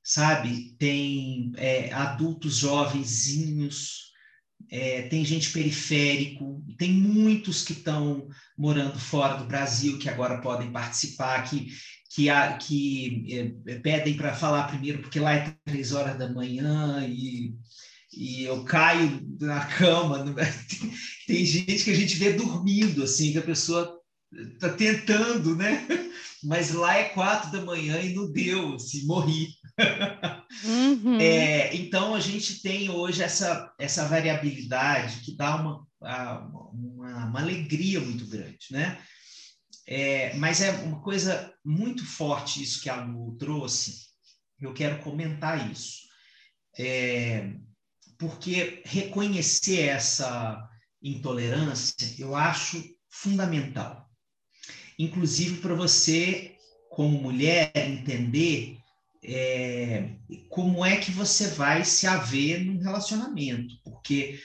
[0.03, 0.75] sabe?
[0.79, 4.08] Tem é, adultos jovenzinhos,
[4.71, 10.71] é, tem gente periférico, tem muitos que estão morando fora do Brasil que agora podem
[10.71, 11.69] participar, que,
[12.11, 17.07] que, a, que é, pedem para falar primeiro, porque lá é três horas da manhã
[17.07, 17.55] e,
[18.13, 20.25] e eu caio na cama.
[20.35, 20.93] Tem,
[21.27, 23.99] tem gente que a gente vê dormindo, assim, que a pessoa
[24.33, 25.87] está tentando, né?
[26.45, 29.49] Mas lá é quatro da manhã e não deu, assim, morri.
[30.65, 31.21] Uhum.
[31.21, 38.01] É, então a gente tem hoje essa, essa variabilidade que dá uma, uma, uma alegria
[38.01, 38.99] muito grande, né?
[39.87, 44.09] É, mas é uma coisa muito forte isso que a Lu trouxe.
[44.61, 46.09] Eu quero comentar isso.
[46.79, 47.53] É,
[48.19, 50.69] porque reconhecer essa
[51.01, 54.09] intolerância eu acho fundamental
[54.99, 56.57] inclusive para você,
[56.91, 58.78] como mulher, entender
[59.29, 60.17] é,
[60.49, 64.41] como é que você vai se haver num relacionamento, porque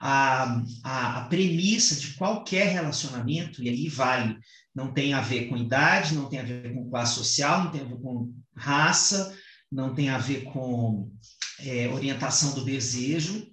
[0.00, 4.36] a, a, a, premissa de qualquer relacionamento, e aí vale,
[4.74, 7.80] não tem a ver com idade, não tem a ver com classe social, não tem
[7.80, 9.34] a ver com raça,
[9.72, 11.10] não tem a ver com
[11.60, 13.50] é, orientação do desejo,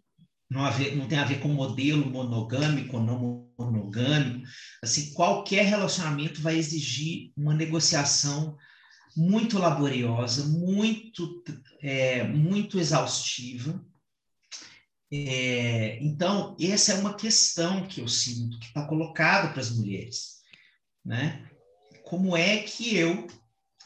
[0.49, 4.45] não, haver, não tem a ver com modelo monogâmico ou não monogâmico.
[4.83, 8.55] Assim, qualquer relacionamento vai exigir uma negociação
[9.15, 11.43] muito laboriosa, muito,
[11.81, 13.83] é, muito exaustiva.
[15.11, 20.41] É, então, essa é uma questão que eu sinto que está colocada para as mulheres.
[21.03, 21.49] Né?
[22.03, 23.27] Como é que eu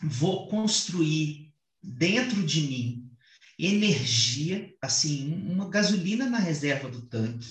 [0.01, 3.09] vou construir dentro de mim
[3.57, 7.49] energia, assim, uma gasolina na reserva do tanque,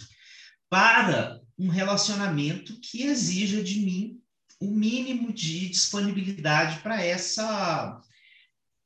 [0.71, 4.21] para um relacionamento que exija de mim
[4.61, 8.01] o mínimo de disponibilidade para essa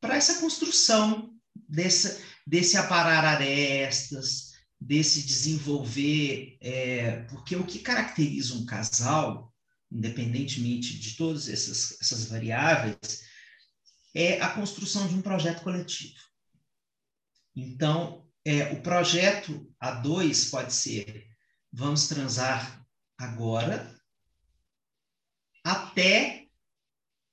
[0.00, 1.32] para essa construção
[1.68, 9.54] desse, desse aparar arestas, desse desenvolver, é, porque o que caracteriza um casal,
[9.90, 13.22] independentemente de todas essas, essas variáveis,
[14.12, 16.18] é a construção de um projeto coletivo.
[17.54, 21.28] Então, é, o projeto A2 pode ser
[21.72, 22.84] vamos transar
[23.16, 23.94] agora
[25.64, 26.42] até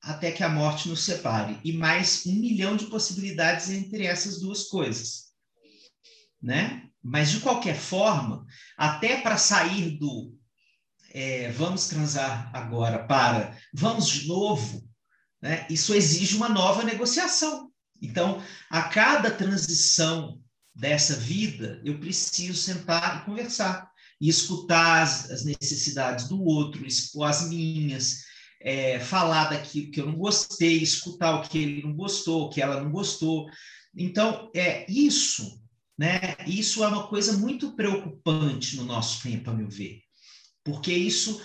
[0.02, 4.64] até que a morte nos separe e mais um milhão de possibilidades entre essas duas
[4.64, 5.34] coisas,
[6.42, 6.88] né?
[7.04, 8.46] Mas de qualquer forma,
[8.78, 10.38] até para sair do
[11.12, 14.88] é, vamos transar agora para vamos de novo,
[15.42, 15.68] né?
[15.70, 17.70] Isso exige uma nova negociação.
[18.02, 20.42] Então, a cada transição
[20.74, 23.89] dessa vida, eu preciso sentar e conversar,
[24.20, 28.24] e escutar as, as necessidades do outro, expor as minhas,
[28.62, 32.62] é, falar daquilo que eu não gostei, escutar o que ele não gostou, o que
[32.62, 33.48] ela não gostou.
[33.96, 35.62] Então, é isso,
[35.98, 36.36] né?
[36.46, 40.02] Isso é uma coisa muito preocupante no nosso tempo, a meu ver,
[40.64, 41.42] porque isso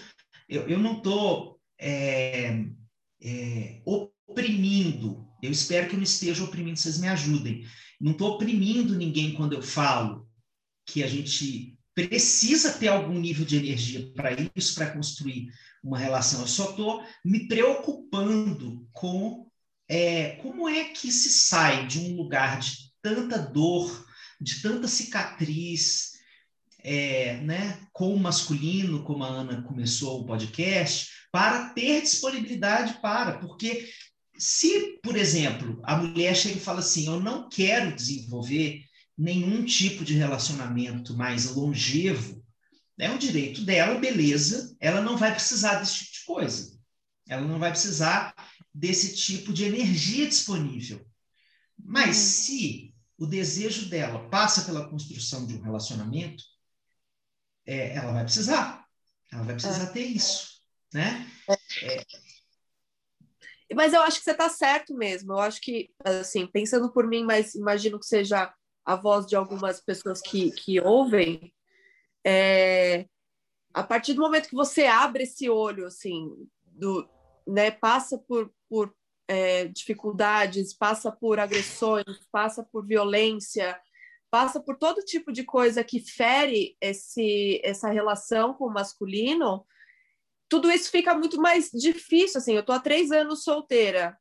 [0.48, 2.64] eu, eu não estou é,
[3.22, 7.66] é, oprimindo eu espero que eu não esteja oprimindo, vocês me ajudem.
[8.00, 10.26] Não estou oprimindo ninguém quando eu falo
[10.86, 15.48] que a gente precisa ter algum nível de energia para isso, para construir
[15.82, 16.40] uma relação.
[16.40, 19.46] Eu só estou me preocupando com
[19.88, 24.06] é, como é que se sai de um lugar de tanta dor,
[24.40, 26.14] de tanta cicatriz,
[26.82, 33.38] é, né, com o masculino, como a Ana começou o podcast, para ter disponibilidade para,
[33.38, 33.88] porque
[34.36, 38.83] se, por exemplo, a mulher chega e fala assim: eu não quero desenvolver
[39.16, 42.42] nenhum tipo de relacionamento mais longevo,
[42.98, 46.78] é um direito dela, beleza, ela não vai precisar desse tipo de coisa.
[47.28, 48.34] Ela não vai precisar
[48.72, 51.04] desse tipo de energia disponível.
[51.76, 52.22] Mas uhum.
[52.22, 56.44] se o desejo dela passa pela construção de um relacionamento,
[57.66, 58.84] é, ela vai precisar.
[59.32, 59.92] Ela vai precisar é.
[59.92, 60.60] ter isso.
[60.92, 61.28] Né?
[61.48, 62.04] É, é
[63.74, 65.32] mas eu acho que você está certo mesmo.
[65.32, 69.80] Eu acho que, assim, pensando por mim, mas imagino que seja a voz de algumas
[69.80, 71.52] pessoas que, que ouvem,
[72.24, 73.06] é,
[73.72, 76.30] a partir do momento que você abre esse olho, assim,
[76.64, 77.08] do,
[77.46, 78.94] né, passa por, por
[79.26, 83.80] é, dificuldades, passa por agressões, passa por violência,
[84.30, 89.64] passa por todo tipo de coisa que fere esse, essa relação com o masculino,
[90.48, 92.38] tudo isso fica muito mais difícil.
[92.38, 94.16] Assim, eu tô há três anos solteira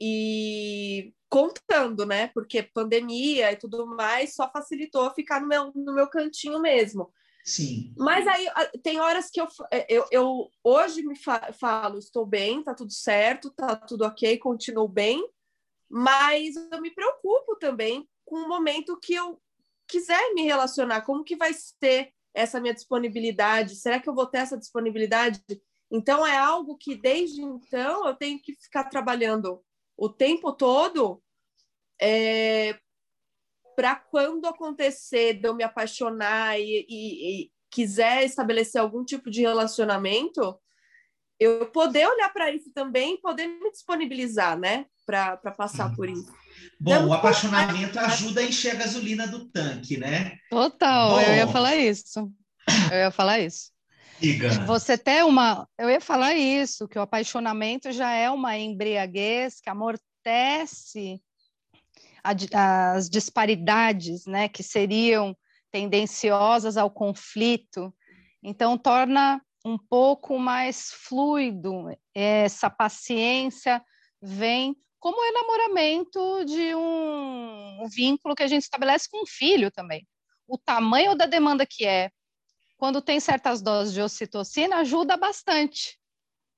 [0.00, 2.28] e contando, né?
[2.28, 7.12] Porque pandemia e tudo mais só facilitou ficar no meu, no meu cantinho mesmo.
[7.44, 7.92] Sim.
[7.98, 8.46] Mas aí
[8.84, 12.92] tem horas que eu, é, eu, eu hoje me fa falo, estou bem, tá tudo
[12.92, 15.28] certo, tá tudo ok, continuo bem,
[15.90, 19.36] mas eu me preocupo também com o momento que eu
[19.88, 23.74] quiser me relacionar, como que vai ser essa minha disponibilidade?
[23.74, 25.42] Será que eu vou ter essa disponibilidade?
[25.90, 29.60] Então é algo que desde então eu tenho que ficar trabalhando
[29.96, 31.22] o tempo todo
[32.00, 32.76] é,
[33.76, 39.42] para quando acontecer de eu me apaixonar e, e, e, quiser estabelecer algum tipo de
[39.42, 40.56] relacionamento,
[41.40, 46.32] eu poder olhar para isso também, poder me disponibilizar, né, para passar por isso.
[46.80, 50.38] Bom, então, o apaixonamento ajuda a encher a gasolina do tanque, né?
[50.48, 52.32] Total, Bom, eu ia falar isso.
[52.90, 53.73] Eu ia falar isso.
[54.20, 54.50] Diga.
[54.66, 55.68] Você tem uma.
[55.78, 61.20] Eu ia falar isso, que o apaixonamento já é uma embriaguez que amortece
[62.54, 65.36] as disparidades, né, que seriam
[65.70, 67.92] tendenciosas ao conflito.
[68.42, 71.88] Então, torna um pouco mais fluido.
[72.14, 73.82] Essa paciência
[74.22, 80.06] vem como o enamoramento de um vínculo que a gente estabelece com um filho também.
[80.48, 82.10] O tamanho da demanda que é,
[82.76, 85.98] quando tem certas doses de ocitocina, ajuda bastante.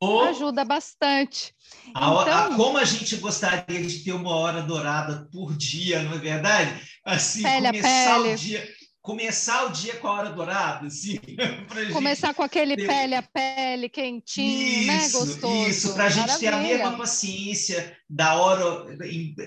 [0.00, 1.54] Oh, ajuda bastante.
[1.94, 6.12] A, então, a, como a gente gostaria de ter uma hora dourada por dia, não
[6.12, 6.82] é verdade?
[7.04, 8.76] Assim, pele começar o dia
[9.06, 11.20] começar o dia com a hora dourada, assim,
[11.94, 12.88] começar com aquele ter...
[12.88, 15.70] pele a pele quentinho, né, isso, né, gostoso.
[15.70, 18.84] Isso, para a gente ter a mesma paciência da hora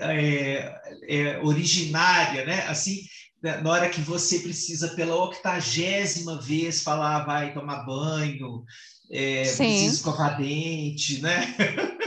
[0.00, 2.64] é, é, originária, né?
[2.68, 3.02] Assim,
[3.42, 8.64] né, na hora que você precisa pela octagésima vez falar, vai tomar banho,
[9.10, 11.54] é, precisa escovar dente, né?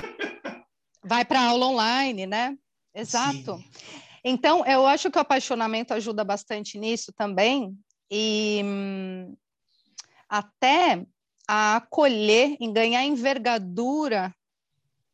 [1.06, 2.58] Vai para aula online, né?
[2.96, 3.58] Exato.
[3.58, 3.66] Sim.
[4.24, 7.78] Então, eu acho que o apaixonamento ajuda bastante nisso também,
[8.10, 9.36] e hum,
[10.30, 11.06] até
[11.46, 14.34] a acolher, em ganhar envergadura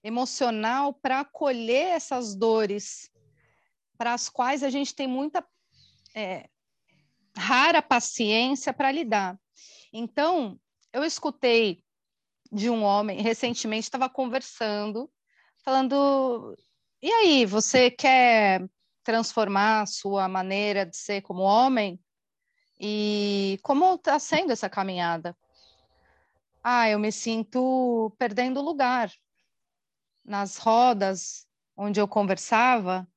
[0.04, 3.10] emocional para acolher essas dores,
[3.98, 5.44] para as quais a gente tem muita
[6.16, 6.50] é,
[7.36, 9.40] rara paciência para lidar.
[9.92, 10.60] Então,
[10.94, 11.84] eu escutei
[12.52, 15.10] de um homem, recentemente estava conversando,
[15.64, 16.56] falando:
[17.02, 18.68] e aí, você quer
[19.04, 22.00] transformar sua maneira de ser como homem?
[22.80, 25.36] E como está sendo essa caminhada?
[26.64, 29.12] Ah, eu me sinto perdendo lugar.
[30.24, 33.08] Nas rodas onde eu conversava,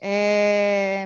[0.00, 1.04] é,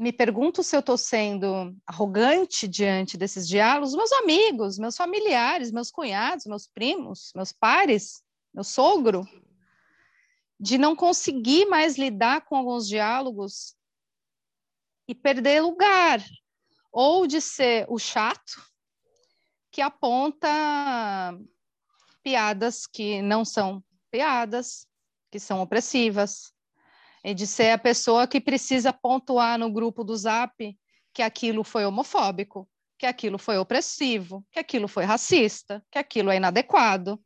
[0.00, 5.90] me pergunto se eu estou sendo arrogante diante desses diálogos, meus amigos, meus familiares, meus
[5.90, 8.22] cunhados, meus primos, meus pares,
[8.54, 9.28] meu sogro,
[10.58, 13.76] de não conseguir mais lidar com alguns diálogos
[15.06, 16.24] e perder lugar,
[16.90, 18.56] ou de ser o chato
[19.70, 20.48] que aponta
[22.22, 24.86] piadas que não são piadas,
[25.30, 26.54] que são opressivas,
[27.24, 30.76] e de ser a pessoa que precisa pontuar no grupo do Zap
[31.12, 36.36] que aquilo foi homofóbico, que aquilo foi opressivo, que aquilo foi racista, que aquilo é
[36.36, 37.20] inadequado.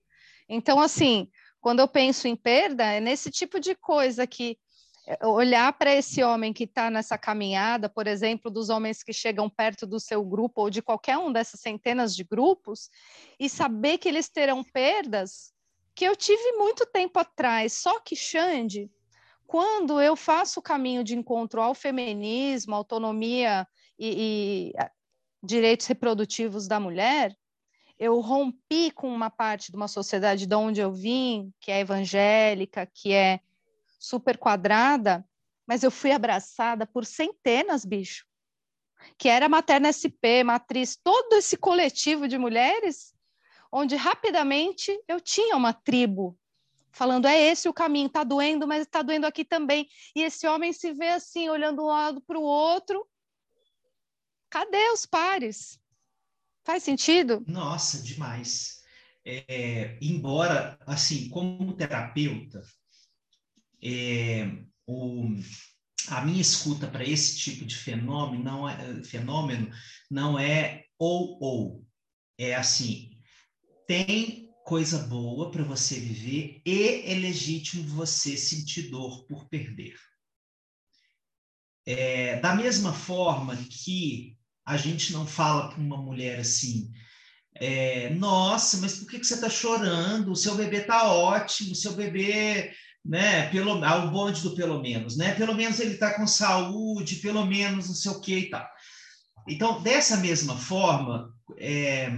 [0.49, 1.29] Então, assim,
[1.61, 4.59] quando eu penso em perda, é nesse tipo de coisa que
[5.07, 9.51] é, olhar para esse homem que está nessa caminhada, por exemplo, dos homens que chegam
[9.51, 12.89] perto do seu grupo ou de qualquer um dessas centenas de grupos,
[13.39, 15.53] e saber que eles terão perdas
[15.95, 17.75] que eu tive muito tempo atrás.
[17.75, 18.91] Só que, Xande,
[19.47, 23.67] quando eu faço o caminho de encontro ao feminismo, autonomia
[23.99, 24.73] e, e
[25.43, 27.37] direitos reprodutivos da mulher,
[27.99, 32.87] eu rompi com uma parte de uma sociedade de onde eu vim, que é evangélica,
[32.93, 33.41] que é
[33.99, 35.25] super quadrada,
[35.67, 38.27] mas eu fui abraçada por centenas, bicho,
[39.17, 43.15] que era Materna SP, Matriz, todo esse coletivo de mulheres,
[43.71, 46.39] onde rapidamente eu tinha uma tribo
[46.95, 49.89] falando é esse o caminho, tá doendo, mas está doendo aqui também.
[50.15, 53.07] E esse homem se vê assim, olhando um lado para o outro.
[54.49, 55.79] Cadê os pares?
[56.65, 57.45] Faz sentido?
[57.47, 58.83] Nossa, demais.
[59.25, 62.63] É, embora, assim, como terapeuta,
[63.83, 64.51] é,
[64.87, 65.29] o,
[66.09, 69.71] a minha escuta para esse tipo de fenômeno não é, fenômeno
[70.11, 71.87] não é ou ou.
[72.39, 73.11] É assim,
[73.87, 79.95] tem coisa boa para você viver e é legítimo você sentir dor por perder.
[81.87, 86.91] É, da mesma forma que a gente não fala para uma mulher assim,
[87.57, 90.33] é, nossa, mas por que, que você está chorando?
[90.33, 92.73] O seu bebê está ótimo, o seu bebê,
[93.05, 93.51] né?
[93.51, 95.35] Pelo, ah, o bonde do pelo menos, né?
[95.35, 98.67] Pelo menos ele está com saúde, pelo menos não sei o que e tal.
[99.47, 102.11] Então, dessa mesma forma, é,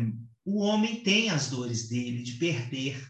[0.47, 3.05] o homem tem as dores dele de perder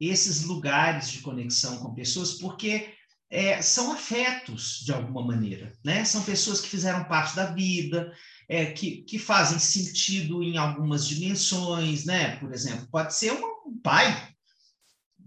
[0.00, 2.92] esses lugares de conexão com pessoas, porque
[3.30, 6.04] é, são afetos de alguma maneira, né?
[6.04, 8.12] São pessoas que fizeram parte da vida,
[8.48, 12.36] é, que, que fazem sentido em algumas dimensões, né?
[12.36, 14.34] Por exemplo, pode ser um pai,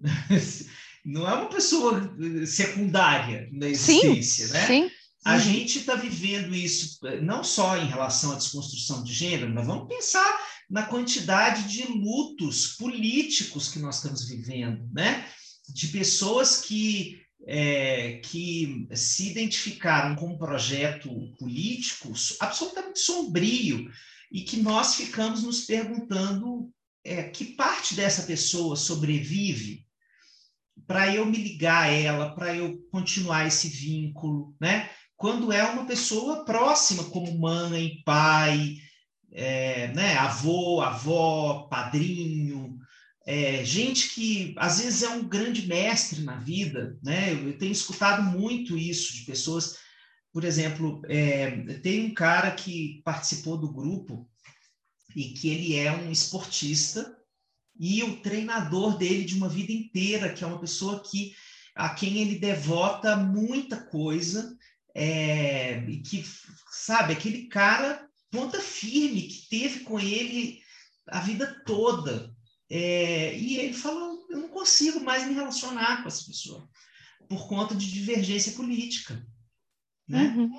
[1.05, 2.13] não é uma pessoa
[2.45, 4.67] secundária na existência, sim, né?
[4.67, 4.91] Sim.
[5.25, 9.87] A gente está vivendo isso não só em relação à desconstrução de gênero, mas vamos
[9.87, 10.37] pensar
[10.69, 15.27] na quantidade de lutos políticos que nós estamos vivendo, né?
[15.69, 23.89] De pessoas que é, que se identificaram com um projeto político absolutamente sombrio
[24.31, 26.71] e que nós ficamos nos perguntando
[27.03, 29.85] é, que parte dessa pessoa sobrevive
[30.87, 34.89] para eu me ligar a ela, para eu continuar esse vínculo, né?
[35.15, 38.75] Quando é uma pessoa próxima, como mãe, pai,
[39.33, 40.15] é, né?
[40.17, 42.77] avô, avó, padrinho,
[43.25, 47.33] é, gente que às vezes é um grande mestre na vida, né?
[47.33, 49.77] Eu tenho escutado muito isso de pessoas,
[50.31, 54.29] por exemplo, é, tem um cara que participou do grupo
[55.15, 57.15] e que ele é um esportista
[57.79, 61.33] e o treinador dele de uma vida inteira, que é uma pessoa que
[61.75, 64.55] a quem ele devota muita coisa
[64.93, 66.23] é, e que
[66.69, 70.59] sabe aquele cara ponta firme que teve com ele
[71.07, 72.35] a vida toda
[72.69, 76.67] é, e ele falou: eu não consigo mais me relacionar com essa pessoa
[77.29, 79.23] por conta de divergência política.
[80.07, 80.33] Né?
[80.35, 80.49] Uhum.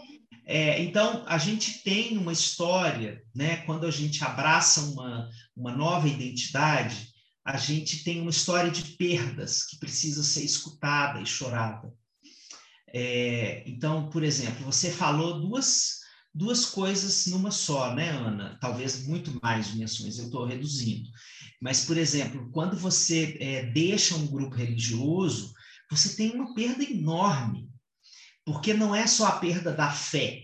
[0.46, 3.58] É, então, a gente tem uma história, né?
[3.58, 7.12] quando a gente abraça uma, uma nova identidade,
[7.44, 11.92] a gente tem uma história de perdas que precisa ser escutada e chorada.
[12.88, 16.03] É, então, por exemplo, você falou duas,
[16.34, 18.58] duas coisas numa só, né, Ana?
[18.60, 21.08] Talvez muito mais dimensões, eu estou reduzindo.
[21.60, 25.54] Mas, por exemplo, quando você é, deixa um grupo religioso,
[25.90, 27.70] você tem uma perda enorme,
[28.44, 30.42] porque não é só a perda da fé.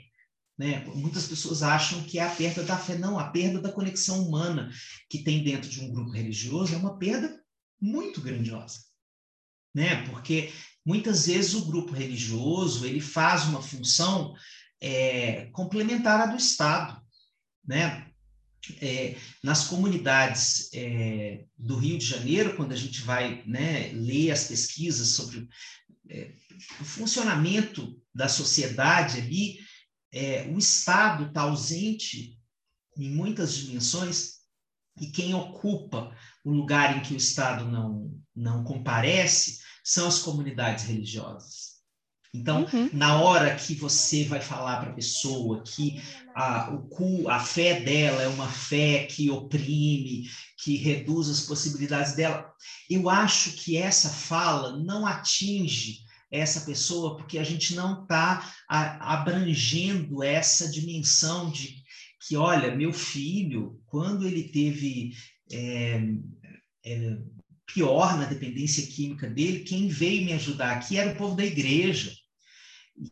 [0.56, 0.84] Né?
[0.94, 2.96] Muitas pessoas acham que é a perda da fé.
[2.96, 4.70] Não, a perda da conexão humana
[5.08, 7.42] que tem dentro de um grupo religioso é uma perda
[7.80, 8.80] muito grandiosa.
[9.74, 10.06] Né?
[10.06, 10.52] Porque
[10.84, 14.34] muitas vezes o grupo religioso ele faz uma função
[14.80, 17.00] é, complementar à do Estado.
[17.66, 18.10] Né?
[18.80, 24.44] é, nas comunidades é, do Rio de Janeiro, quando a gente vai né, ler as
[24.44, 25.48] pesquisas sobre
[26.08, 26.32] é,
[26.80, 29.58] o funcionamento da sociedade ali,
[30.12, 32.38] é, o Estado está ausente
[32.96, 34.40] em muitas dimensões
[35.00, 36.14] e quem ocupa
[36.44, 41.69] o lugar em que o Estado não, não comparece são as comunidades religiosas.
[42.32, 42.88] Então, uhum.
[42.92, 46.00] na hora que você vai falar para a pessoa que
[46.34, 50.28] a, o, a fé dela é uma fé que oprime,
[50.62, 52.48] que reduz as possibilidades dela,
[52.88, 55.98] eu acho que essa fala não atinge
[56.30, 61.82] essa pessoa porque a gente não está abrangendo essa dimensão de
[62.24, 65.16] que, olha, meu filho, quando ele teve
[65.50, 66.00] é,
[66.84, 67.18] é,
[67.66, 72.19] pior na dependência química dele, quem veio me ajudar aqui era o povo da igreja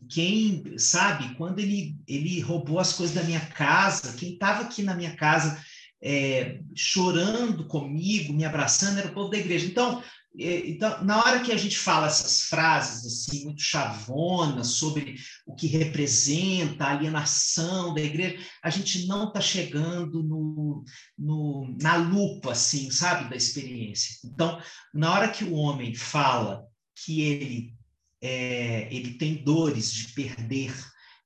[0.09, 4.95] quem, sabe, quando ele, ele roubou as coisas da minha casa, quem estava aqui na
[4.95, 5.59] minha casa
[6.01, 9.65] é, chorando comigo, me abraçando, era o povo da igreja.
[9.65, 10.01] Então,
[10.37, 15.15] é, então, na hora que a gente fala essas frases assim muito chavonas sobre
[15.45, 20.83] o que representa a alienação da igreja, a gente não está chegando no,
[21.17, 24.19] no, na lupa, assim, sabe, da experiência.
[24.23, 24.61] Então,
[24.93, 26.63] na hora que o homem fala
[26.95, 27.78] que ele
[28.21, 30.73] é, ele tem dores de perder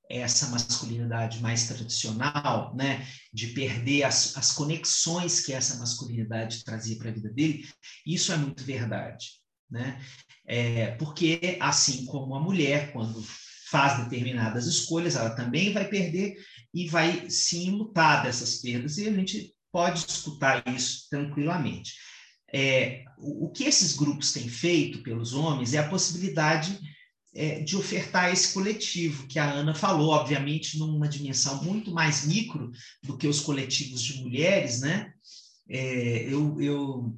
[0.09, 7.09] essa masculinidade mais tradicional, né, de perder as, as conexões que essa masculinidade trazia para
[7.09, 7.65] a vida dele,
[8.05, 9.25] isso é muito verdade,
[9.69, 9.99] né?
[10.45, 13.23] É, porque assim como a mulher quando
[13.71, 16.35] faz determinadas escolhas, ela também vai perder
[16.71, 21.93] e vai sim lutar dessas perdas e a gente pode escutar isso tranquilamente.
[22.53, 26.79] É, o, que esses grupos têm feito pelos homens é a possibilidade
[27.33, 32.71] é, de ofertar esse coletivo, que a Ana falou, obviamente, numa dimensão muito mais micro
[33.01, 35.11] do que os coletivos de mulheres, né?
[35.67, 37.17] É, eu, eu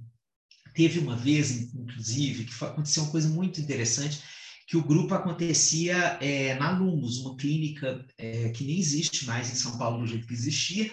[0.76, 4.22] Teve uma vez, inclusive, que aconteceu uma coisa muito interessante,
[4.68, 9.56] que o grupo acontecia é, na Lumos, uma clínica é, que nem existe mais em
[9.56, 10.92] São Paulo do jeito que existia,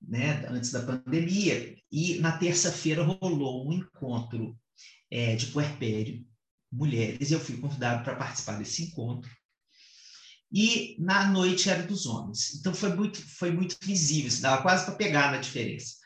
[0.00, 4.56] né, antes da pandemia, e na terça-feira rolou um encontro
[5.10, 6.24] é, de puerpério,
[6.70, 9.30] mulheres, e eu fui convidado para participar desse encontro.
[10.52, 12.54] E na noite era dos homens.
[12.54, 15.97] Então foi muito, foi muito visível, dava quase para pegar na diferença.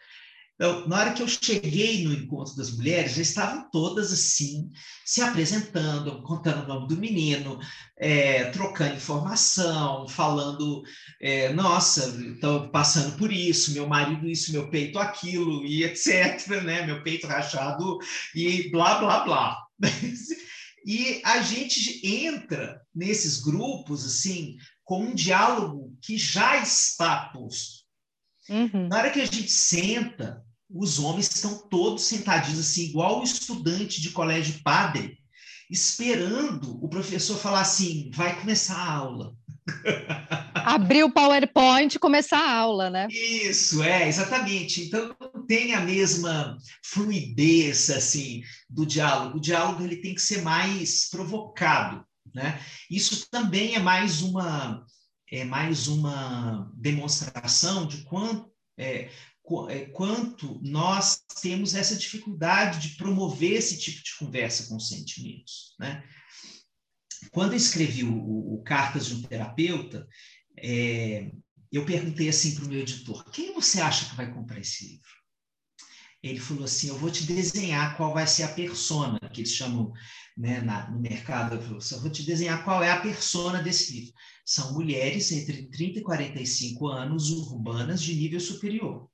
[0.86, 4.70] Na hora que eu cheguei no encontro das mulheres, já estavam todas assim,
[5.04, 7.58] se apresentando, contando o nome do menino,
[7.98, 10.84] é, trocando informação, falando,
[11.20, 16.86] é, nossa, estou passando por isso, meu marido isso, meu peito aquilo, e etc., né?
[16.86, 17.98] meu peito rachado,
[18.32, 19.58] e blá, blá, blá.
[20.84, 27.82] E a gente entra nesses grupos, assim, com um diálogo que já está posto.
[28.48, 28.88] Uhum.
[28.88, 30.44] Na hora que a gente senta,
[30.74, 35.18] os homens estão todos sentadinhos assim, igual o estudante de colégio padre,
[35.70, 39.34] esperando o professor falar assim: vai começar a aula.
[40.54, 43.08] Abrir o PowerPoint e começar a aula, né?
[43.10, 44.82] Isso, é, exatamente.
[44.82, 45.14] Então,
[45.46, 49.38] tem a mesma fluidez, assim, do diálogo.
[49.38, 52.04] O diálogo, ele tem que ser mais provocado,
[52.34, 52.60] né?
[52.90, 54.84] Isso também é mais uma,
[55.30, 59.10] é mais uma demonstração de quanto, é,
[59.42, 65.74] quanto nós temos essa dificuldade de promover esse tipo de conversa com sentimentos.
[65.78, 66.02] Né?
[67.30, 70.06] Quando eu escrevi o, o Cartas de um Terapeuta,
[70.58, 71.30] é,
[71.70, 75.10] eu perguntei assim para o meu editor: quem você acha que vai comprar esse livro?
[76.22, 79.92] Ele falou assim: eu vou te desenhar qual vai ser a persona, que eles chamam
[80.36, 81.56] né, na, no mercado.
[81.56, 84.14] Eu, eu vou te desenhar qual é a persona desse livro.
[84.44, 89.10] São mulheres entre 30 e 45 anos, urbanas, de nível superior.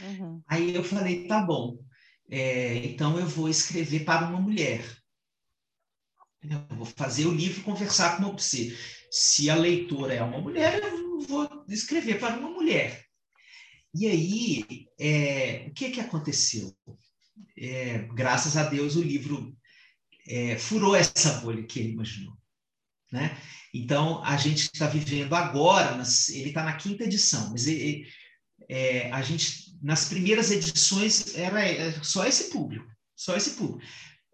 [0.00, 0.42] Uhum.
[0.46, 1.78] Aí eu falei, tá bom,
[2.30, 4.84] é, então eu vou escrever para uma mulher.
[6.42, 8.76] Eu vou fazer o livro conversar com você.
[9.10, 13.04] Se a leitora é uma mulher, eu vou escrever para uma mulher.
[13.94, 16.74] E aí, é, o que, que aconteceu?
[17.58, 19.56] É, graças a Deus, o livro
[20.26, 22.38] é, furou essa bolha que ele imaginou.
[23.10, 23.36] Né?
[23.74, 26.00] Então, a gente está vivendo agora,
[26.30, 28.06] ele está na quinta edição, mas ele,
[28.68, 33.80] é, a gente, nas primeiras edições, era é, só esse público, só esse público.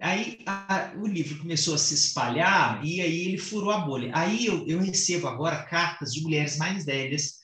[0.01, 4.11] Aí a, o livro começou a se espalhar e aí ele furou a bolha.
[4.15, 7.37] Aí eu, eu recebo agora cartas de mulheres mais velhas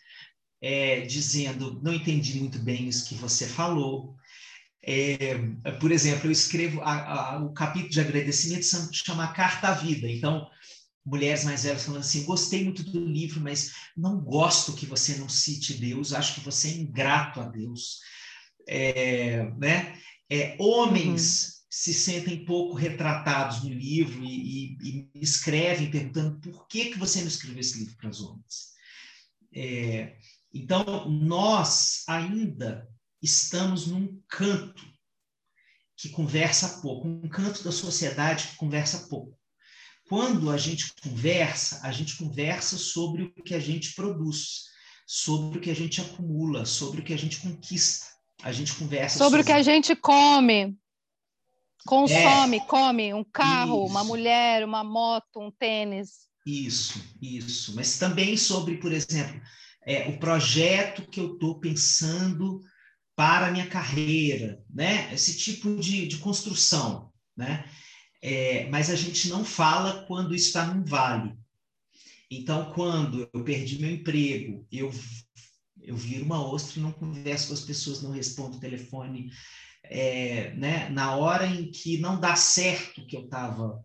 [0.61, 4.15] é, dizendo: não entendi muito bem isso que você falou.
[4.85, 5.39] É,
[5.81, 10.09] por exemplo, eu escrevo a, a, o capítulo de agradecimento chama Carta à Vida.
[10.09, 10.47] Então,
[11.05, 15.29] mulheres mais velhas falando assim: gostei muito do livro, mas não gosto que você não
[15.29, 17.99] cite Deus, acho que você é ingrato a Deus.
[18.69, 19.99] É, né?
[20.31, 21.53] É, homens uhum.
[21.71, 27.21] se sentem pouco retratados no livro e, e, e, escrevem perguntando por que, que você
[27.21, 28.73] não escreveu esse livro para os homens.
[29.55, 30.17] É,
[30.55, 32.89] então, nós ainda
[33.21, 34.83] estamos num canto
[35.97, 39.39] que conversa pouco, um canto da sociedade que conversa pouco.
[40.13, 44.65] Quando a gente conversa, a gente conversa sobre o que a gente produz,
[45.07, 48.09] sobre o que a gente acumula, sobre o que a gente conquista.
[48.43, 49.41] A gente conversa sobre, sobre...
[49.41, 50.77] o que a gente come,
[51.87, 52.61] consome, é.
[52.61, 53.91] come um carro, isso.
[53.91, 56.29] uma mulher, uma moto, um tênis.
[56.45, 57.75] Isso, isso.
[57.75, 59.41] Mas também sobre, por exemplo,
[59.87, 62.61] é, o projeto que eu estou pensando
[63.17, 65.09] para a minha carreira, né?
[65.11, 67.65] Esse tipo de, de construção, né?
[68.23, 71.37] É, mas a gente não fala quando está num vale.
[72.31, 74.91] Então, quando eu perdi meu emprego, eu,
[75.81, 79.31] eu viro uma ostra não converso com as pessoas, não respondo o telefone.
[79.83, 80.89] É, né?
[80.91, 83.85] Na hora em que não dá certo o que eu estava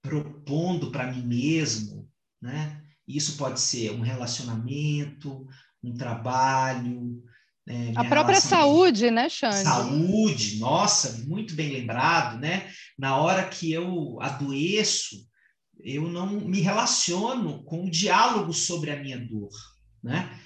[0.00, 2.08] propondo para mim mesmo,
[2.40, 2.82] né?
[3.06, 5.46] Isso pode ser um relacionamento,
[5.82, 7.22] um trabalho,
[7.66, 9.62] é, a própria saúde, né, Xande?
[9.62, 12.70] Saúde, nossa, muito bem lembrado, né?
[12.98, 15.26] Na hora que eu adoeço,
[15.82, 19.50] eu não me relaciono com o diálogo sobre a minha dor,
[20.02, 20.38] né?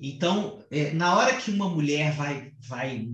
[0.00, 3.06] Então, é, na hora que uma mulher vai, vai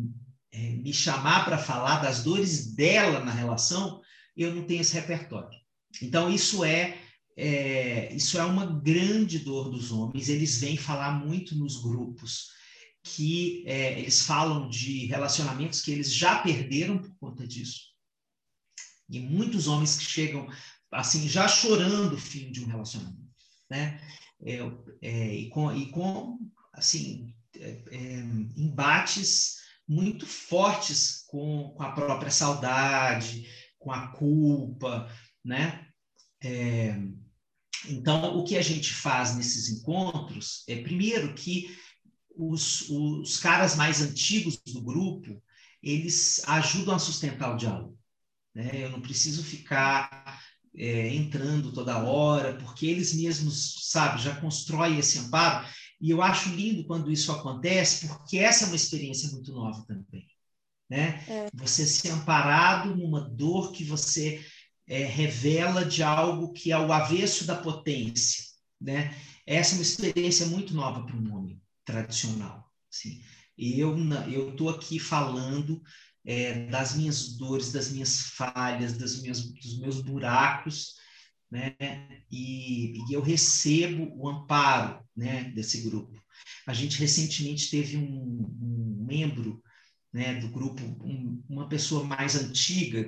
[0.53, 4.01] é, me chamar para falar das dores dela na relação,
[4.37, 5.59] eu não tenho esse repertório.
[6.01, 6.97] Então, isso é,
[7.37, 10.29] é, isso é uma grande dor dos homens.
[10.29, 12.62] Eles vêm falar muito nos grupos
[13.03, 17.93] que é, eles falam de relacionamentos que eles já perderam por conta disso.
[19.09, 20.49] E muitos homens que chegam
[20.91, 23.35] assim já chorando o fim de um relacionamento,
[23.71, 24.01] né?
[24.45, 24.59] É,
[25.01, 26.39] é, e, com, e com
[26.73, 28.19] assim é, é,
[28.57, 33.49] embates muito fortes com, com a própria saudade,
[33.79, 35.11] com a culpa,
[35.45, 35.87] né?
[36.43, 36.97] É,
[37.89, 41.77] então, o que a gente faz nesses encontros é, primeiro, que
[42.37, 45.43] os, os caras mais antigos do grupo,
[45.83, 47.99] eles ajudam a sustentar o diálogo.
[48.55, 48.85] Né?
[48.85, 50.41] Eu não preciso ficar
[50.77, 55.67] é, entrando toda hora, porque eles mesmos, sabe, já constroem esse amparo.
[56.01, 60.27] E eu acho lindo quando isso acontece, porque essa é uma experiência muito nova também.
[60.89, 61.25] Né?
[61.29, 61.49] É.
[61.55, 64.45] Você ser amparado numa dor que você
[64.87, 68.45] é, revela de algo que é o avesso da potência.
[68.81, 69.17] Né?
[69.47, 72.71] Essa é uma experiência muito nova para um homem tradicional.
[72.91, 73.23] Assim.
[73.59, 75.83] Eu estou aqui falando
[76.25, 80.95] é, das minhas dores, das minhas falhas, das minhas, dos meus buracos,
[81.51, 81.77] né?
[82.31, 86.19] E, e, eu recebo o amparo, né, desse grupo.
[86.67, 88.03] A gente recentemente teve um,
[88.61, 89.63] um membro,
[90.13, 93.07] né, do grupo, um, uma pessoa mais antiga,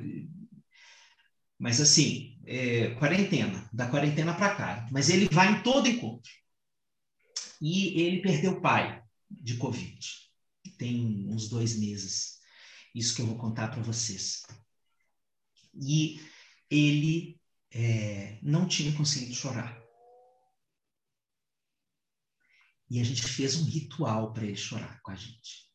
[1.58, 4.86] mas assim, é, quarentena, da quarentena para cá.
[4.90, 6.30] Mas ele vai em todo encontro.
[7.66, 9.98] E ele perdeu o pai de Covid.
[10.76, 12.38] Tem uns dois meses.
[12.94, 14.42] Isso que eu vou contar para vocês.
[15.74, 16.20] E
[16.70, 17.40] ele
[17.70, 19.82] é, não tinha conseguido chorar.
[22.90, 25.72] E a gente fez um ritual para ele chorar com a gente.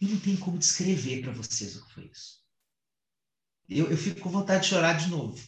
[0.00, 2.40] E não tem como descrever para vocês o que foi isso.
[3.68, 5.44] Eu, eu fico com vontade de chorar de novo.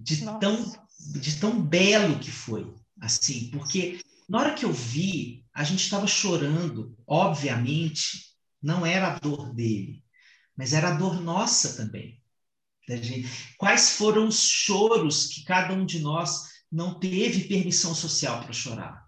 [0.00, 2.81] De tão, de tão belo que foi.
[3.02, 8.28] Assim, porque na hora que eu vi, a gente estava chorando, obviamente,
[8.62, 10.04] não era a dor dele,
[10.56, 12.22] mas era a dor nossa também.
[13.58, 19.04] Quais foram os choros que cada um de nós não teve permissão social para chorar?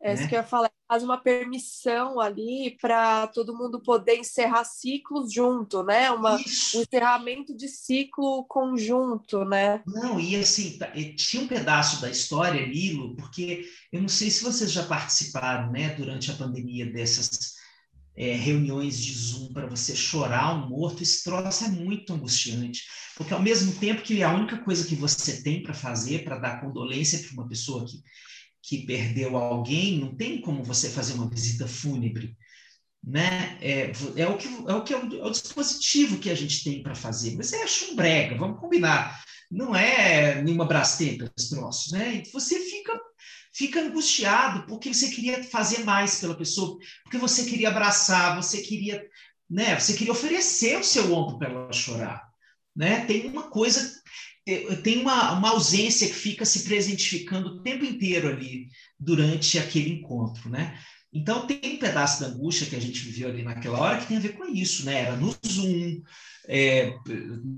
[0.00, 0.28] É isso né?
[0.28, 0.70] que eu ia falar.
[0.88, 6.10] Faz uma permissão ali para todo mundo poder encerrar ciclos junto, né?
[6.12, 9.82] Uma, um encerramento de ciclo conjunto, né?
[9.86, 14.44] Não, e assim, tá, tinha um pedaço da história, Lilo, porque eu não sei se
[14.44, 17.56] vocês já participaram, né, durante a pandemia dessas
[18.16, 22.84] é, reuniões de Zoom para você chorar um morto, esse troço é muito angustiante.
[23.16, 26.60] Porque ao mesmo tempo que a única coisa que você tem para fazer, para dar
[26.60, 28.02] condolência para uma pessoa que,
[28.66, 32.36] que perdeu alguém, não tem como você fazer uma visita fúnebre.
[33.02, 33.56] Né?
[33.60, 36.64] É, é, o que, é, o, que é, o, é o dispositivo que a gente
[36.64, 37.36] tem para fazer.
[37.36, 39.22] Mas é chumbrega, vamos combinar.
[39.48, 41.92] Não é nenhuma brasteta esse troço.
[41.92, 42.24] Né?
[42.32, 43.00] Você fica
[43.56, 49.02] fica angustiado porque você queria fazer mais pela pessoa, porque você queria abraçar, você queria,
[49.48, 52.28] né, você queria oferecer o seu ombro para ela chorar,
[52.76, 53.06] né?
[53.06, 53.95] Tem uma coisa,
[54.82, 58.68] tem uma, uma ausência que fica se presentificando o tempo inteiro ali
[58.98, 60.78] durante aquele encontro, né?
[61.12, 64.18] Então tem um pedaço da angústia que a gente viveu ali naquela hora que tem
[64.18, 65.02] a ver com isso, né?
[65.02, 66.02] Era no Zoom,
[66.48, 66.94] é,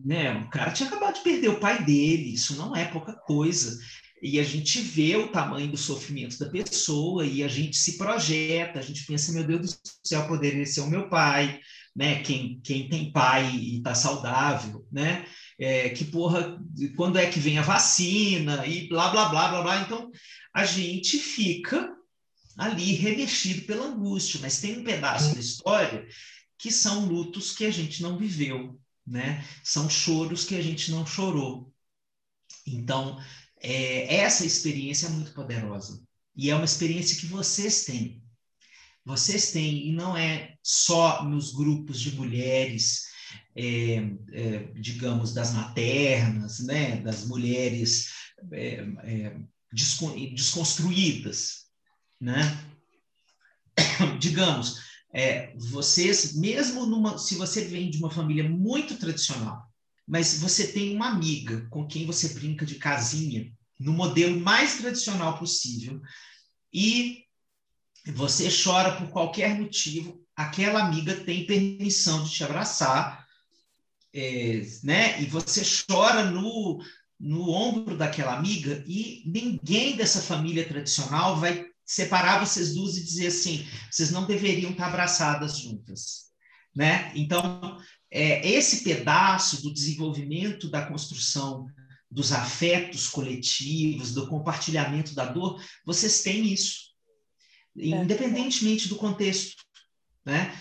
[0.04, 0.38] né?
[0.38, 3.78] O cara tinha acabado de perder o pai dele, isso não é pouca coisa
[4.22, 8.78] e a gente vê o tamanho do sofrimento da pessoa e a gente se projeta,
[8.78, 11.60] a gente pensa, meu Deus do céu, poderia ser o meu pai,
[11.94, 12.22] né?
[12.22, 15.24] Quem, quem tem pai e está saudável, né?
[15.58, 16.60] É, que porra,
[16.96, 19.82] quando é que vem a vacina e blá, blá, blá, blá, blá.
[19.82, 20.10] Então,
[20.54, 21.92] a gente fica
[22.56, 26.06] ali remexido pela angústia, mas tem um pedaço da história
[26.56, 29.44] que são lutos que a gente não viveu, né?
[29.62, 31.72] São choros que a gente não chorou.
[32.66, 33.16] Então,
[33.60, 36.02] é, essa experiência é muito poderosa.
[36.36, 38.22] E é uma experiência que vocês têm.
[39.04, 43.07] Vocês têm, e não é só nos grupos de mulheres,
[43.54, 43.96] é,
[44.32, 48.08] é, digamos, das maternas, né, das mulheres
[48.52, 49.36] é, é,
[49.72, 51.66] desconstruídas,
[52.20, 52.40] né?
[54.18, 54.76] digamos,
[55.12, 59.66] é, vocês, mesmo numa, se você vem de uma família muito tradicional,
[60.06, 65.38] mas você tem uma amiga com quem você brinca de casinha, no modelo mais tradicional
[65.38, 66.00] possível,
[66.72, 67.24] e
[68.06, 73.26] você chora por qualquer motivo, aquela amiga tem permissão de te abraçar,
[74.14, 75.20] é, né?
[75.20, 76.80] E você chora no,
[77.18, 83.26] no ombro daquela amiga e ninguém dessa família tradicional vai separar vocês duas e dizer
[83.26, 86.26] assim, vocês não deveriam estar abraçadas juntas,
[86.72, 87.10] né?
[87.16, 87.76] Então,
[88.08, 91.66] é, esse pedaço do desenvolvimento da construção
[92.08, 96.92] dos afetos coletivos, do compartilhamento da dor, vocês têm isso,
[97.76, 97.88] é.
[97.88, 99.66] independentemente do contexto.
[100.28, 100.54] Né?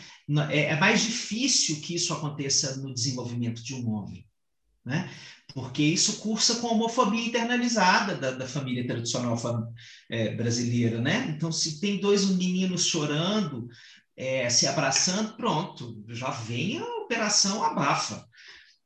[0.50, 4.26] É, é mais difícil que isso aconteça no desenvolvimento de um homem,
[4.86, 5.10] né?
[5.54, 9.38] porque isso cursa com a homofobia internalizada da, da família tradicional
[10.10, 11.02] é, brasileira.
[11.02, 11.34] Né?
[11.36, 13.68] Então, se tem dois meninos chorando,
[14.16, 18.28] é, se abraçando, pronto, já vem a operação abafa,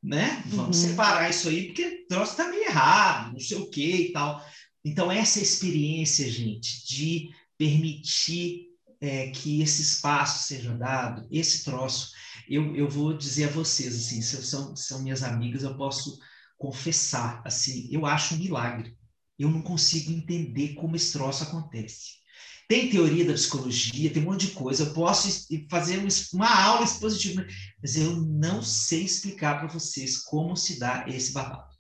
[0.04, 0.44] né?
[0.48, 0.90] Vamos uhum.
[0.90, 4.44] separar isso aí, porque o troço está meio errado, não sei o que e tal.
[4.84, 8.71] Então, essa experiência, gente, de permitir
[9.02, 12.12] é, que esse espaço seja dado, esse troço,
[12.48, 16.20] eu, eu vou dizer a vocês, assim, se são, são minhas amigas, eu posso
[16.58, 18.96] confessar, assim, eu acho um milagre.
[19.40, 22.22] Eu não consigo entender como esse troço acontece.
[22.70, 26.00] Tem teoria da psicologia, tem um monte de coisa, eu posso fazer
[26.32, 27.46] uma aula expositiva,
[27.82, 31.76] mas eu não sei explicar para vocês como se dá esse babado.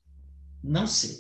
[0.64, 1.16] Não sei.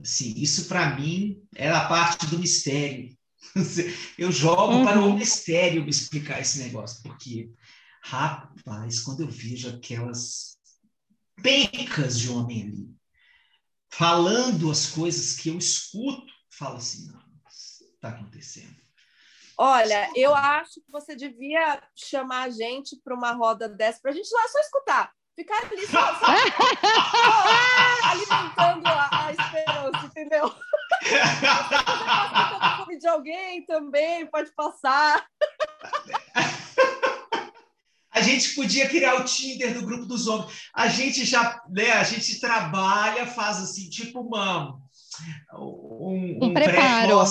[0.00, 3.16] Assim, isso para mim é a parte do mistério.
[4.18, 4.84] Eu jogo uhum.
[4.84, 7.50] para o mistério me explicar esse negócio, porque,
[8.02, 10.58] rapaz, quando eu vejo aquelas
[11.42, 12.94] pencas de homem ali,
[13.90, 18.84] falando as coisas que eu escuto, falo assim, não, está acontecendo.
[19.56, 24.14] Olha, eu acho que você devia chamar a gente para uma roda dessa, para a
[24.14, 25.12] gente lá só escutar.
[25.36, 30.54] Ficar ali só, só, só alimentando a, a, esperança, entendeu?
[32.86, 35.24] Você de alguém também, pode passar.
[38.10, 40.68] A gente podia criar o Tinder do grupo dos homens.
[40.72, 44.78] A gente já, né, a gente trabalha, faz assim, tipo uma,
[45.52, 47.24] um, um, um preparo.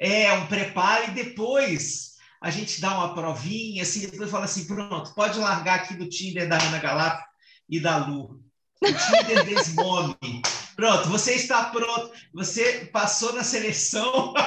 [0.00, 5.14] É, um preparo e depois a gente dá uma provinha, assim, depois fala assim, pronto,
[5.14, 7.26] pode largar aqui do Tinder da Ana Galápagos
[7.68, 8.42] e da Lu.
[8.82, 10.42] O Tinder desmome.
[10.74, 12.12] Pronto, você está pronto.
[12.32, 14.34] Você passou na seleção.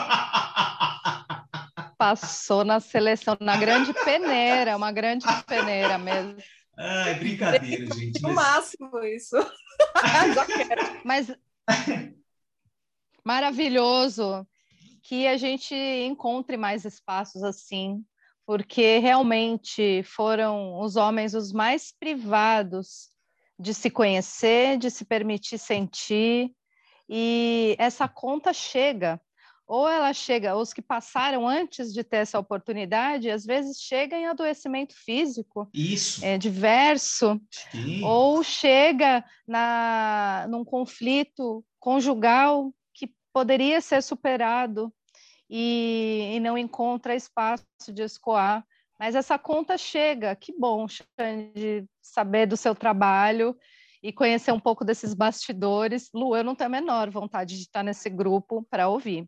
[1.97, 6.37] Passou na seleção, na grande peneira, uma grande peneira mesmo.
[6.77, 8.21] Ai, brincadeira, gente.
[8.21, 9.35] No máximo isso.
[11.03, 11.35] Mas
[13.25, 14.47] maravilhoso
[15.01, 18.05] que a gente encontre mais espaços assim,
[18.45, 23.09] porque realmente foram os homens os mais privados
[23.59, 26.51] de se conhecer, de se permitir sentir,
[27.09, 29.19] e essa conta chega
[29.67, 34.25] ou ela chega, os que passaram antes de ter essa oportunidade, às vezes chega em
[34.25, 37.39] adoecimento físico, isso é diverso,
[37.71, 38.01] Sim.
[38.01, 44.91] ou chega na num conflito conjugal que poderia ser superado
[45.49, 48.65] e, e não encontra espaço de escoar.
[48.99, 50.87] Mas essa conta chega, que bom,
[51.53, 53.55] de saber do seu trabalho
[54.01, 56.09] e conhecer um pouco desses bastidores.
[56.13, 59.27] Lu, eu não tenho a menor vontade de estar nesse grupo para ouvir.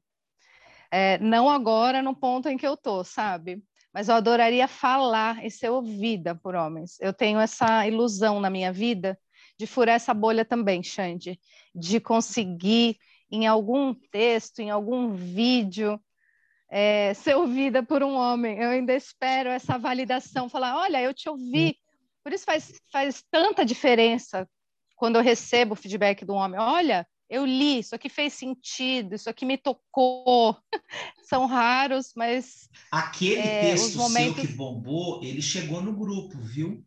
[0.91, 3.63] É, não agora no ponto em que eu tô, sabe?
[3.93, 6.97] Mas eu adoraria falar e ser ouvida por homens.
[6.99, 9.19] Eu tenho essa ilusão na minha vida
[9.57, 11.39] de furar essa bolha também, Xande,
[11.75, 12.97] de conseguir
[13.31, 15.99] em algum texto, em algum vídeo,
[16.69, 18.57] é, ser ouvida por um homem.
[18.59, 21.77] Eu ainda espero essa validação, falar, olha, eu te ouvi.
[22.23, 24.47] Por isso faz, faz tanta diferença
[24.95, 26.59] quando eu recebo o feedback do homem.
[26.59, 30.57] Olha, eu li, isso aqui fez sentido, isso aqui me tocou.
[31.23, 32.67] São raros, mas.
[32.91, 34.35] Aquele é, texto momentos...
[34.35, 36.83] seu que bombou, ele chegou no grupo, viu?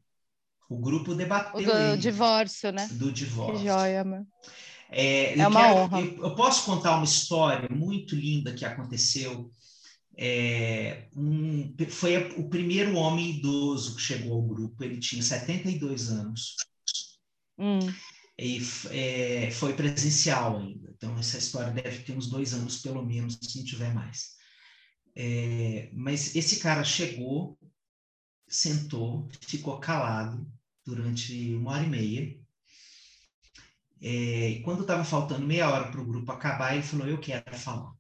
[0.68, 1.60] O grupo debateu.
[1.60, 2.88] O do ele, divórcio, né?
[2.92, 3.58] Do divórcio.
[3.58, 4.26] Que joia, mano.
[4.90, 6.00] É, é uma quero, honra.
[6.00, 9.50] Eu, eu, posso contar uma história muito linda que aconteceu.
[10.16, 16.56] É, um, foi o primeiro homem idoso que chegou ao grupo, ele tinha 72 anos.
[17.58, 17.80] Hum
[18.38, 18.60] e
[18.90, 20.90] é, foi presencial ainda.
[20.96, 24.32] Então, essa história deve ter uns dois anos, pelo menos, se não tiver mais.
[25.14, 27.58] É, mas esse cara chegou,
[28.48, 30.46] sentou, ficou calado
[30.84, 32.40] durante uma hora e meia.
[34.00, 37.56] É, e quando estava faltando meia hora para o grupo acabar, ele falou: Eu quero
[37.56, 37.92] falar.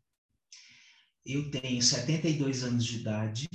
[1.24, 3.48] Eu tenho 72 anos de idade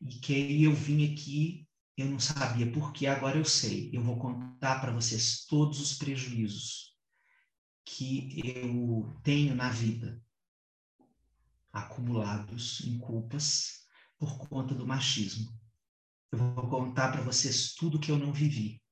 [0.00, 1.66] e que eu vim aqui
[1.96, 3.90] eu não sabia por que, agora eu sei.
[3.92, 6.96] Eu vou contar para vocês todos os prejuízos
[7.84, 10.22] que eu tenho na vida,
[11.72, 13.86] acumulados em culpas
[14.18, 15.52] por conta do machismo.
[16.30, 18.82] Eu vou contar para vocês tudo que eu não vivi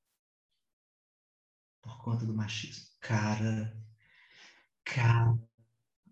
[1.81, 2.85] por conta do machismo.
[2.99, 3.75] Cara,
[4.83, 5.39] cara,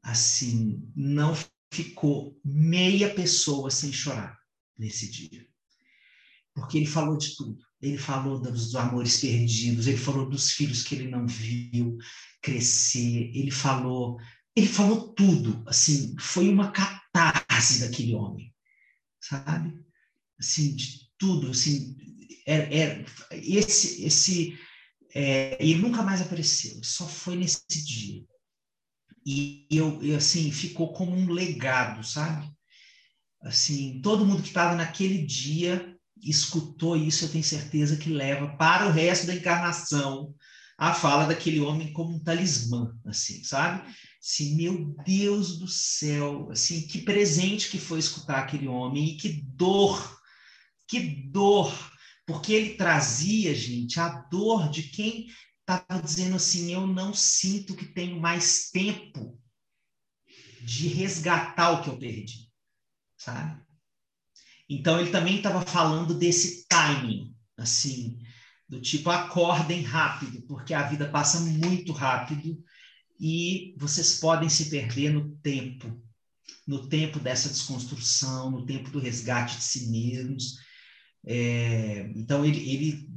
[0.04, 1.34] assim, não
[1.72, 4.38] ficou meia pessoa sem chorar
[4.78, 5.50] nesse dia
[6.60, 7.58] porque ele falou de tudo.
[7.82, 11.98] Ele falou dos amores perdidos, ele falou dos filhos que ele não viu
[12.42, 14.18] crescer, ele falou,
[14.56, 18.54] ele falou tudo, assim, foi uma catarse daquele homem,
[19.22, 19.74] sabe?
[20.38, 21.96] Assim, de tudo, assim,
[22.46, 24.60] é, é esse, esse,
[25.14, 28.26] é, ele nunca mais apareceu, só foi nesse dia.
[29.30, 32.50] E eu, assim, ficou como um legado, sabe?
[33.42, 38.88] assim, todo mundo que estava naquele dia escutou isso, eu tenho certeza que leva para
[38.88, 40.34] o resto da encarnação
[40.78, 43.84] a fala daquele homem como um talismã, assim, sabe?
[44.22, 49.44] Assim, meu Deus do céu, assim, que presente que foi escutar aquele homem e que
[49.46, 50.18] dor,
[50.88, 51.00] que
[51.32, 51.74] dor,
[52.26, 55.28] porque ele trazia, gente, a dor de quem
[55.72, 59.40] estava dizendo assim, eu não sinto que tenho mais tempo
[60.62, 62.52] de resgatar o que eu perdi,
[63.18, 63.62] sabe?
[64.68, 68.20] Então ele também estava falando desse timing, assim,
[68.68, 72.64] do tipo acordem rápido, porque a vida passa muito rápido
[73.20, 76.02] e vocês podem se perder no tempo,
[76.68, 80.58] no tempo dessa desconstrução, no tempo do resgate de si mesmos.
[81.26, 83.10] É, então ele, ele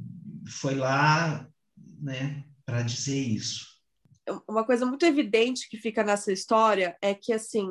[0.49, 1.47] foi lá,
[2.03, 3.67] né, para dizer isso.
[4.49, 7.69] Uma coisa muito evidente que fica nessa história é que assim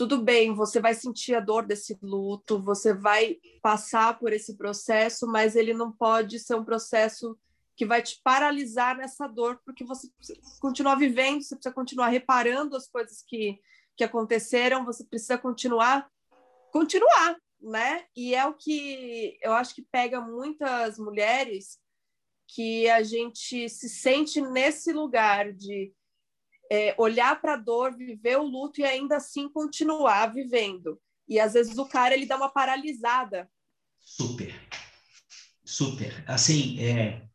[0.00, 5.26] tudo bem, você vai sentir a dor desse luto, você vai passar por esse processo,
[5.26, 7.38] mas ele não pode ser um processo
[7.76, 12.76] que vai te paralisar nessa dor, porque você precisa continuar vivendo, você precisa continuar reparando
[12.76, 13.58] as coisas que,
[13.94, 16.08] que aconteceram, você precisa continuar,
[16.72, 18.04] continuar, né?
[18.14, 21.78] E é o que eu acho que pega muitas mulheres
[22.54, 25.92] que a gente se sente nesse lugar de
[26.70, 31.00] é, olhar para a dor, viver o luto e ainda assim continuar vivendo.
[31.28, 33.48] E às vezes o cara ele dá uma paralisada.
[34.00, 34.54] Super,
[35.64, 36.24] super.
[36.26, 37.28] Assim, é,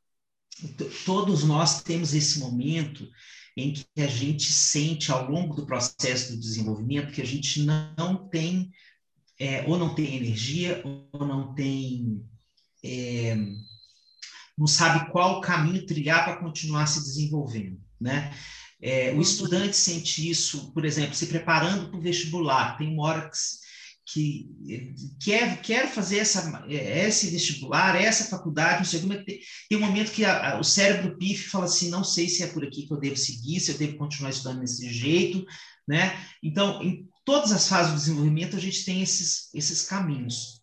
[1.05, 3.09] todos nós temos esse momento
[3.55, 8.27] em que a gente sente ao longo do processo do desenvolvimento que a gente não
[8.27, 8.69] tem
[9.39, 12.21] é, ou não tem energia ou não tem
[12.83, 13.35] é,
[14.57, 18.33] não sabe qual caminho trilhar para continuar se desenvolvendo, né?
[18.81, 22.77] É, o estudante sente isso, por exemplo, se preparando para o vestibular.
[22.77, 23.29] Tem uma hora
[24.05, 24.93] que, que
[25.23, 29.39] quer, quer fazer essa, esse vestibular, essa faculdade, não sei como, tem,
[29.69, 32.47] tem um momento que a, a, o cérebro pife fala assim, não sei se é
[32.47, 35.43] por aqui que eu devo seguir, se eu devo continuar estudando desse jeito,
[35.87, 36.19] né?
[36.43, 40.61] Então, em todas as fases do desenvolvimento, a gente tem esses, esses caminhos.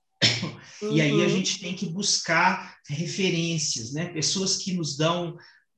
[0.83, 0.97] Uhum.
[0.97, 1.29] E aí a uhum.
[1.29, 4.07] gente tem que buscar referências, né?
[4.07, 5.37] Pessoas que nos dão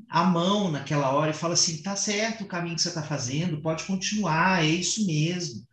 [0.08, 3.60] a mão naquela hora e fala assim, tá certo o caminho que você está fazendo,
[3.60, 5.66] pode continuar, é isso mesmo.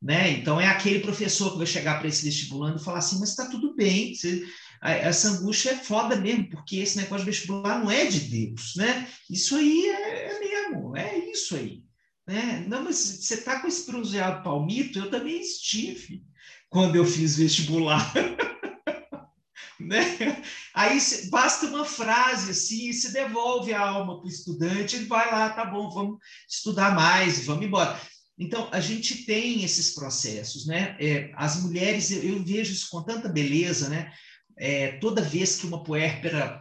[0.00, 0.32] Né?
[0.32, 3.46] Então é aquele professor que vai chegar para esse vestibulando e falar assim, mas está
[3.46, 4.44] tudo bem, você,
[4.82, 9.08] essa angústia é foda mesmo, porque esse negócio de vestibular não é de Deus, né?
[9.30, 11.84] Isso aí é, é mesmo, é isso aí.
[12.26, 12.64] Né?
[12.68, 16.24] Não, mas você está com esse bronzeado palmito, eu também estive
[16.72, 18.12] quando eu fiz vestibular.
[19.78, 20.42] né?
[20.74, 20.98] Aí
[21.30, 25.66] basta uma frase assim, se devolve a alma para o estudante, ele vai lá, tá
[25.66, 26.18] bom, vamos
[26.48, 28.00] estudar mais, vamos embora.
[28.38, 30.96] Então, a gente tem esses processos, né?
[30.98, 34.10] É, as mulheres, eu, eu, vejo isso com tanta beleza, né?
[34.56, 36.58] É, toda vez que uma puérpera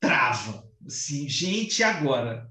[0.00, 2.48] trava, assim, gente, agora?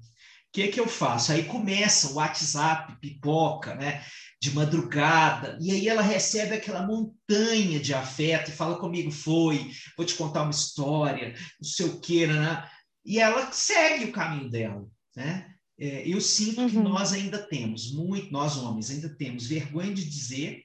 [0.48, 1.32] O que é que eu faço?
[1.32, 4.04] Aí começa o WhatsApp, pipoca, né?
[4.42, 10.04] De madrugada, e aí ela recebe aquela montanha de afeto e fala comigo, foi, vou
[10.04, 12.68] te contar uma história, não sei o que, né?
[13.04, 14.84] e ela segue o caminho dela,
[15.14, 15.54] né?
[15.78, 16.68] É, eu sinto uhum.
[16.68, 20.64] que nós ainda temos, muito, nós homens ainda temos vergonha de dizer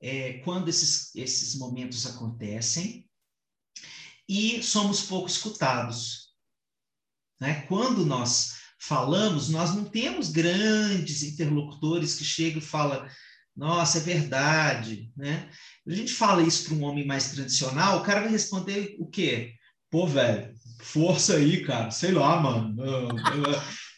[0.00, 3.06] é, quando esses, esses momentos acontecem
[4.26, 6.34] e somos pouco escutados.
[7.38, 7.60] Né?
[7.68, 8.54] Quando nós
[8.86, 13.06] falamos, nós não temos grandes interlocutores que chegam e falam,
[13.56, 15.48] nossa, é verdade, né?
[15.86, 19.54] A gente fala isso para um homem mais tradicional, o cara vai responder o quê?
[19.90, 22.74] Pô, velho, força aí, cara, sei lá, mano.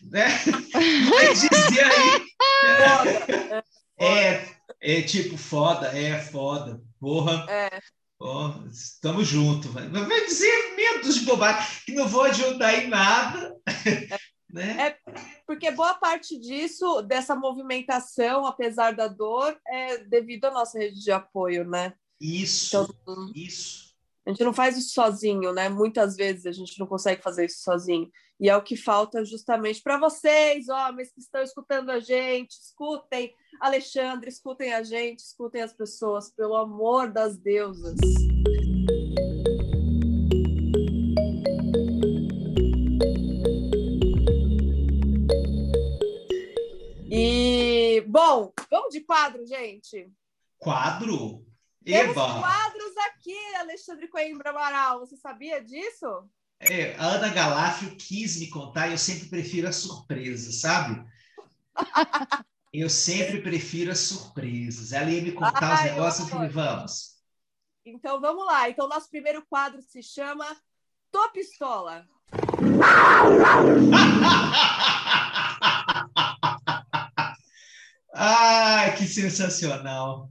[0.03, 0.27] né?
[1.11, 2.27] Vai dizer aí.
[3.99, 4.49] É,
[4.81, 7.47] é tipo, foda, é foda, porra.
[7.49, 7.81] É.
[8.19, 9.71] Oh, estamos juntos.
[9.71, 13.55] Vai dizer medos de bobagem que não vou adiantar em nada.
[14.57, 14.65] É.
[14.65, 14.89] Né?
[14.89, 14.99] É
[15.47, 21.13] porque boa parte disso, dessa movimentação, apesar da dor, é devido à nossa rede de
[21.13, 21.95] apoio, né?
[22.21, 23.95] Isso, então, isso.
[24.27, 25.69] A gente não faz isso sozinho, né?
[25.69, 28.11] Muitas vezes a gente não consegue fazer isso sozinho.
[28.41, 33.33] E é o que falta justamente para vocês, homens que estão escutando a gente, escutem
[33.61, 37.97] Alexandre, escutem a gente, escutem as pessoas, pelo amor das deusas.
[48.17, 50.11] Bom, vamos de quadro, gente?
[50.57, 51.45] Quadro?
[51.85, 52.15] Eba!
[52.15, 55.01] Temos quadros aqui, Alexandre Coimbra Amaral.
[55.01, 56.07] Você sabia disso?
[56.59, 61.05] É, a Ana Galafio quis me contar e eu sempre prefiro a surpresa, sabe?
[62.73, 64.93] Eu sempre prefiro as surpresas.
[64.93, 67.15] Ela ia me contar os negócios, eu falei, vamos.
[67.87, 68.69] Então vamos lá.
[68.69, 70.45] Então, nosso primeiro quadro se chama
[71.11, 72.07] Tô Pistola.
[78.19, 80.31] Ai, que sensacional!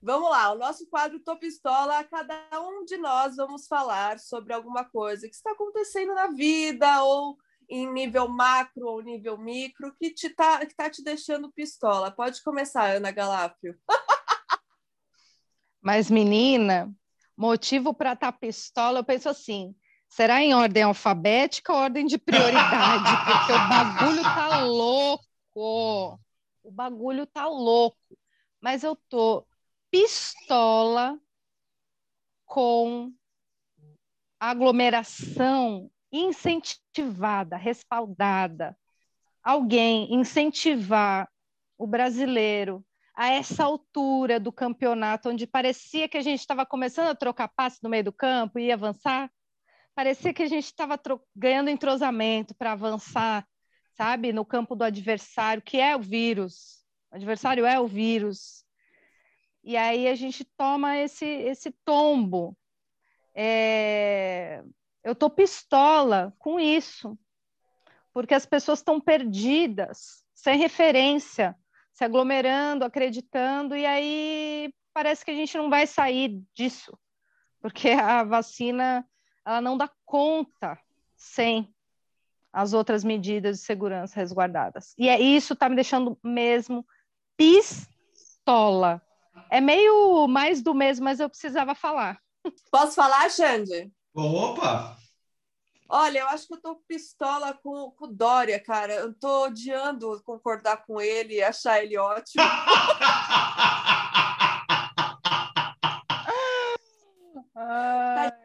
[0.00, 4.84] Vamos lá, o nosso quadro Tô Pistola, cada um de nós vamos falar sobre alguma
[4.84, 7.36] coisa que está acontecendo na vida, ou
[7.68, 12.08] em nível macro ou nível micro, que te tá, que tá te deixando pistola.
[12.08, 13.76] Pode começar, Ana Galápio.
[15.82, 16.88] Mas, menina,
[17.36, 19.74] motivo para estar tá pistola, eu penso assim:
[20.08, 23.10] será em ordem alfabética ou ordem de prioridade?
[23.26, 26.23] Porque o bagulho tá louco.
[26.64, 28.18] O bagulho tá louco.
[28.60, 29.46] Mas eu tô
[29.90, 31.20] pistola
[32.46, 33.12] com
[34.40, 38.76] aglomeração incentivada, respaldada.
[39.42, 41.30] Alguém incentivar
[41.76, 42.84] o brasileiro
[43.14, 47.78] a essa altura do campeonato, onde parecia que a gente estava começando a trocar passe
[47.82, 49.30] no meio do campo e avançar,
[49.94, 50.98] parecia que a gente estava
[51.36, 53.46] ganhando entrosamento para avançar,
[53.96, 56.84] sabe, no campo do adversário, que é o vírus.
[57.10, 58.64] O adversário é o vírus.
[59.62, 62.56] E aí a gente toma esse, esse tombo.
[63.34, 64.62] É...
[65.02, 67.18] Eu tô pistola com isso,
[68.12, 71.54] porque as pessoas estão perdidas, sem referência,
[71.92, 76.98] se aglomerando, acreditando, e aí parece que a gente não vai sair disso,
[77.60, 79.06] porque a vacina
[79.44, 80.78] ela não dá conta
[81.14, 81.74] sem
[82.54, 84.94] as outras medidas de segurança resguardadas.
[84.96, 86.86] E é isso está me deixando mesmo
[87.36, 89.02] pistola.
[89.50, 92.16] É meio mais do mesmo, mas eu precisava falar.
[92.70, 93.90] Posso falar, Xande?
[94.14, 94.96] Opa!
[95.88, 98.94] Olha, eu acho que eu tô pistola com, com o Dória, cara.
[98.94, 102.44] Eu tô odiando concordar com ele e achar ele ótimo.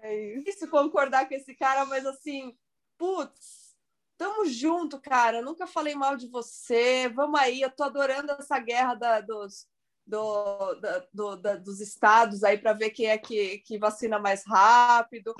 [0.03, 2.55] É isso concordar com esse cara, mas assim,
[2.97, 3.68] putz,
[4.19, 5.41] tamo junto, cara.
[5.41, 7.09] Nunca falei mal de você.
[7.09, 9.65] Vamos aí, eu tô adorando essa guerra da, dos,
[10.05, 14.45] do, da, do, da, dos estados aí para ver quem é que, que vacina mais
[14.45, 15.33] rápido.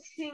[0.00, 0.32] assim,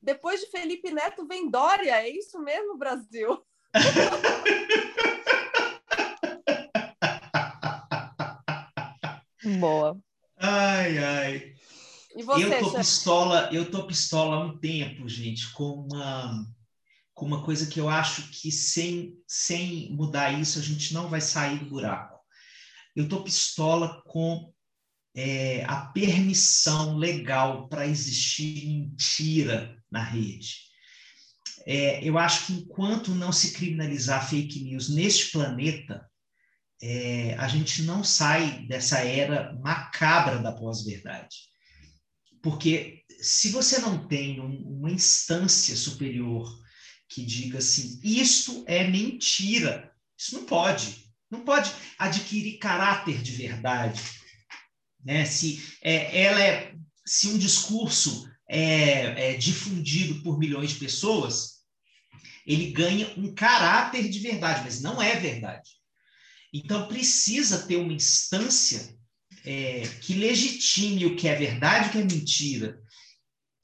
[0.00, 3.42] depois de Felipe Neto vem Dória, é isso mesmo, Brasil?
[9.58, 9.98] Boa.
[10.36, 11.54] Ai, ai.
[12.16, 16.46] Você, eu tô pistola, eu tô pistola há um tempo, gente, com uma
[17.20, 21.20] com uma coisa que eu acho que sem, sem mudar isso a gente não vai
[21.20, 22.18] sair do buraco.
[22.96, 24.50] Eu tô pistola com
[25.14, 30.70] é, a permissão legal para existir mentira na rede.
[31.66, 36.08] É, eu acho que enquanto não se criminalizar fake news neste planeta,
[36.82, 41.49] é, a gente não sai dessa era macabra da pós-verdade.
[42.42, 46.50] Porque se você não tem um, uma instância superior
[47.08, 54.00] que diga assim, isto é mentira, isso não pode, não pode adquirir caráter de verdade.
[55.04, 55.24] Né?
[55.24, 56.74] Se é, ela é,
[57.04, 61.60] se um discurso é, é difundido por milhões de pessoas,
[62.46, 65.70] ele ganha um caráter de verdade, mas não é verdade.
[66.52, 68.98] Então precisa ter uma instância
[69.44, 72.80] é, que legitime o que é verdade e o que é mentira.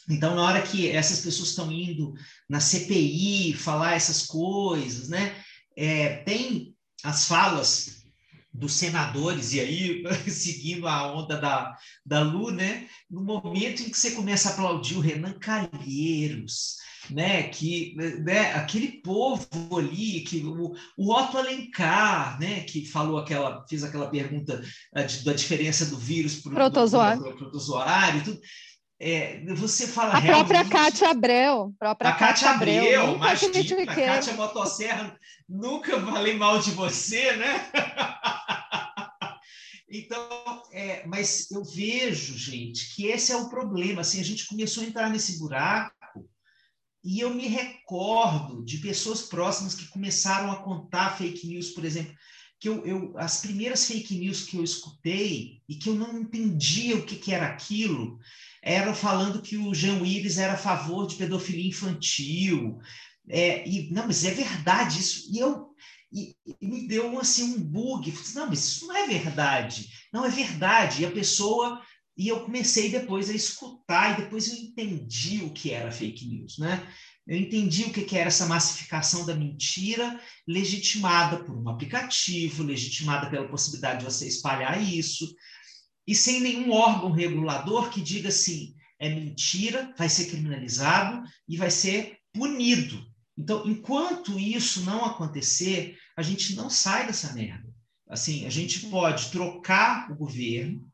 [0.08, 2.14] Então, na hora que essas pessoas estão indo
[2.48, 5.34] na CPI falar essas coisas, né?
[5.76, 8.04] É, tem as falas
[8.52, 12.88] dos senadores, e aí, seguindo a onda da, da Lu, né?
[13.10, 16.76] No momento em que você começa a aplaudir o Renan Calheiros,
[17.10, 17.44] né?
[17.44, 17.94] Que,
[18.24, 18.54] né?
[18.54, 19.46] Aquele povo
[19.76, 22.60] ali, que o, o Otto Alencar, né?
[22.60, 24.62] Que falou aquela, fez aquela pergunta
[24.94, 28.40] eh, de, da diferença do vírus para o protozoário, protozoário tudo.
[28.98, 34.32] É, você fala a própria Cátia Abreu, própria a Cátia Abreu, Abreu imagina, a Cátia
[34.32, 37.70] Motosserra, nunca falei mal de você, né?
[39.90, 44.00] então, é, mas eu vejo, gente, que esse é o problema.
[44.00, 45.94] Assim, a gente começou a entrar nesse buraco
[47.06, 52.12] e eu me recordo de pessoas próximas que começaram a contar fake news, por exemplo,
[52.58, 56.96] que eu, eu as primeiras fake news que eu escutei e que eu não entendia
[56.96, 58.18] o que, que era aquilo
[58.60, 62.80] eram falando que o Jean Willis era a favor de pedofilia infantil.
[63.28, 65.28] É, e, não, mas é verdade isso.
[65.32, 65.68] E eu
[66.12, 68.12] e, e me deu assim, um bug.
[68.34, 69.88] Não, mas isso não é verdade.
[70.12, 71.02] Não é verdade.
[71.02, 71.80] E a pessoa.
[72.16, 76.58] E eu comecei depois a escutar, e depois eu entendi o que era fake news,
[76.58, 76.86] né?
[77.26, 83.48] Eu entendi o que era essa massificação da mentira, legitimada por um aplicativo, legitimada pela
[83.48, 85.34] possibilidade de você espalhar isso,
[86.06, 91.70] e sem nenhum órgão regulador que diga assim: é mentira, vai ser criminalizado e vai
[91.70, 93.04] ser punido.
[93.36, 97.68] Então, enquanto isso não acontecer, a gente não sai dessa merda.
[98.08, 100.88] Assim, a gente pode trocar o governo,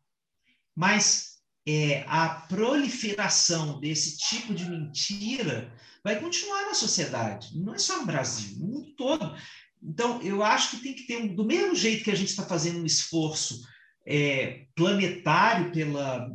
[0.75, 1.33] mas
[1.67, 7.57] é, a proliferação desse tipo de mentira vai continuar na sociedade.
[7.59, 9.37] Não é só no Brasil, no mundo todo.
[9.83, 12.45] Então, eu acho que tem que ter, um, do mesmo jeito que a gente está
[12.45, 13.63] fazendo um esforço
[14.07, 16.29] é, planetário pela,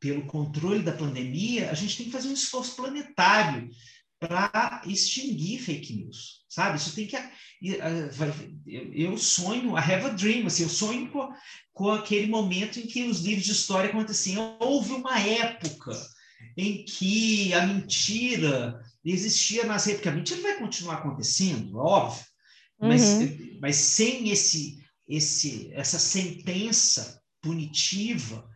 [0.00, 3.70] pelo controle da pandemia, a gente tem que fazer um esforço planetário
[4.26, 6.76] para extinguir fake news, sabe?
[6.76, 7.16] Isso tem que
[8.92, 11.28] eu sonho, I have a dream, assim, eu sonho com,
[11.72, 14.56] com aquele momento em que os livros de história aconteciam.
[14.58, 15.92] Houve uma época
[16.56, 22.24] em que a mentira existia nas redes, porque a mentira vai continuar acontecendo, óbvio,
[22.80, 23.58] mas, uhum.
[23.60, 28.48] mas sem esse, esse, essa sentença punitiva,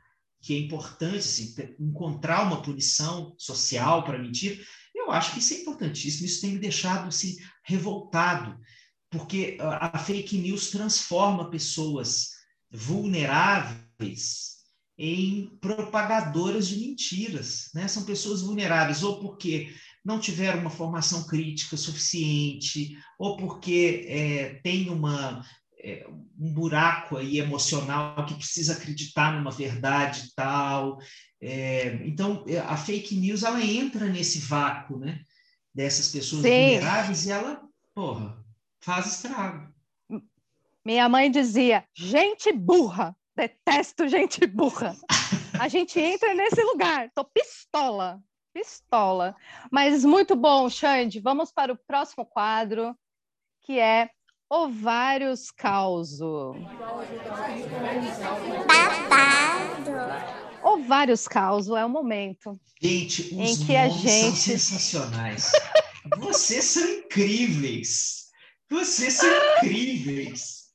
[0.42, 4.60] que é importante, assim, encontrar uma punição social para a mentira,
[5.06, 8.58] eu acho que isso é importantíssimo, isso tem me deixado assim, revoltado,
[9.10, 12.30] porque a fake news transforma pessoas
[12.70, 14.56] vulneráveis
[14.98, 17.86] em propagadoras de mentiras, né?
[17.86, 24.88] São pessoas vulneráveis ou porque não tiveram uma formação crítica suficiente, ou porque é, tem
[24.88, 25.44] uma,
[25.86, 26.04] é,
[26.36, 30.98] um buraco aí emocional que precisa acreditar numa verdade tal.
[31.40, 35.20] É, então, é, a fake news ela entra nesse vácuo, né?
[35.72, 36.48] Dessas pessoas Sim.
[36.48, 37.62] vulneráveis e ela,
[37.94, 38.36] porra,
[38.80, 39.72] faz estrago.
[40.84, 44.96] Minha mãe dizia: gente burra, detesto gente burra.
[45.60, 48.20] A gente entra nesse lugar, tô pistola,
[48.52, 49.36] pistola.
[49.70, 51.20] Mas muito bom, Xande.
[51.20, 52.96] Vamos para o próximo quadro,
[53.62, 54.10] que é
[54.48, 56.54] Ovários Causo.
[58.66, 59.90] Babado.
[60.62, 65.52] Ovários Causo é o momento gente, em que a gente são sensacionais.
[66.18, 68.30] Vocês são incríveis.
[68.70, 70.66] Vocês são incríveis.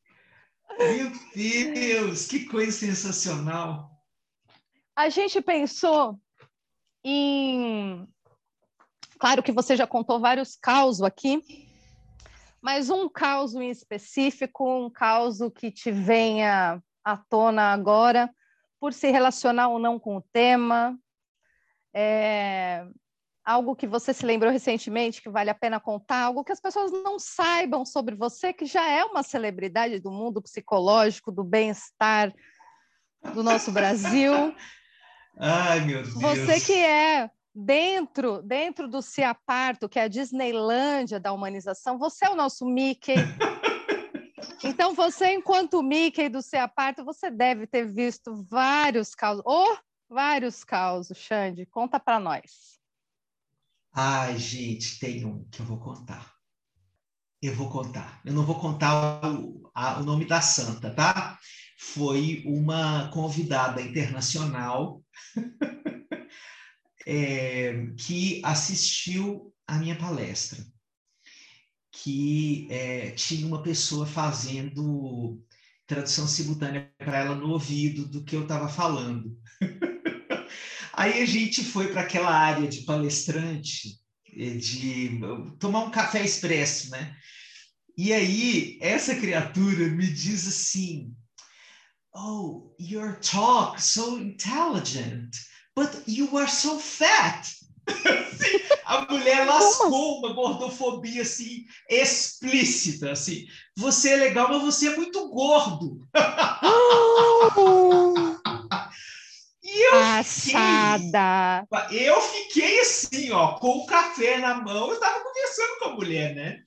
[0.77, 3.89] Meu Deus, que coisa sensacional.
[4.95, 6.19] A gente pensou
[7.03, 8.07] em.
[9.17, 11.70] Claro que você já contou vários causos aqui,
[12.61, 18.29] mas um caos em específico, um caos que te venha à tona agora,
[18.79, 20.97] por se relacionar ou não com o tema.
[21.93, 22.85] É,
[23.43, 26.91] algo que você se lembrou recentemente que vale a pena contar, algo que as pessoas
[26.91, 32.33] não saibam sobre você, que já é uma celebridade do mundo psicológico, do bem-estar
[33.33, 34.33] do nosso Brasil.
[35.37, 36.13] Ai, meu Deus.
[36.13, 42.29] Você que é dentro dentro do Ciaparto, que é a Disneylândia da humanização, você é
[42.29, 43.15] o nosso Mickey.
[44.63, 49.77] Então, você, enquanto Mickey do Ciaparto, você deve ter visto vários casos, ou oh,
[50.07, 51.65] vários causos, Xande.
[51.65, 52.79] Conta para nós.
[53.93, 56.33] Ai, gente, tem um que eu vou contar.
[57.41, 58.21] Eu vou contar.
[58.23, 61.39] Eu não vou contar o, a, o nome da santa, tá?
[61.77, 65.01] Foi uma convidada internacional
[67.05, 70.63] é, que assistiu a minha palestra,
[71.91, 75.41] que é, tinha uma pessoa fazendo
[75.85, 79.37] tradução simultânea para ela no ouvido do que eu estava falando.
[80.93, 83.99] Aí a gente foi para aquela área de palestrante,
[84.37, 85.19] eh, de
[85.59, 87.15] tomar um café expresso, né?
[87.97, 91.13] E aí essa criatura me diz assim:
[92.13, 95.29] Oh, your talk so intelligent,
[95.75, 97.47] but you are so fat.
[98.85, 103.45] a mulher lascou uma gordofobia assim explícita, assim.
[103.77, 106.07] Você é legal, mas você é muito gordo.
[109.63, 111.65] E eu Assada.
[111.87, 115.93] Fiquei, eu fiquei assim, ó, com o café na mão, eu estava conversando com a
[115.93, 116.61] mulher, né?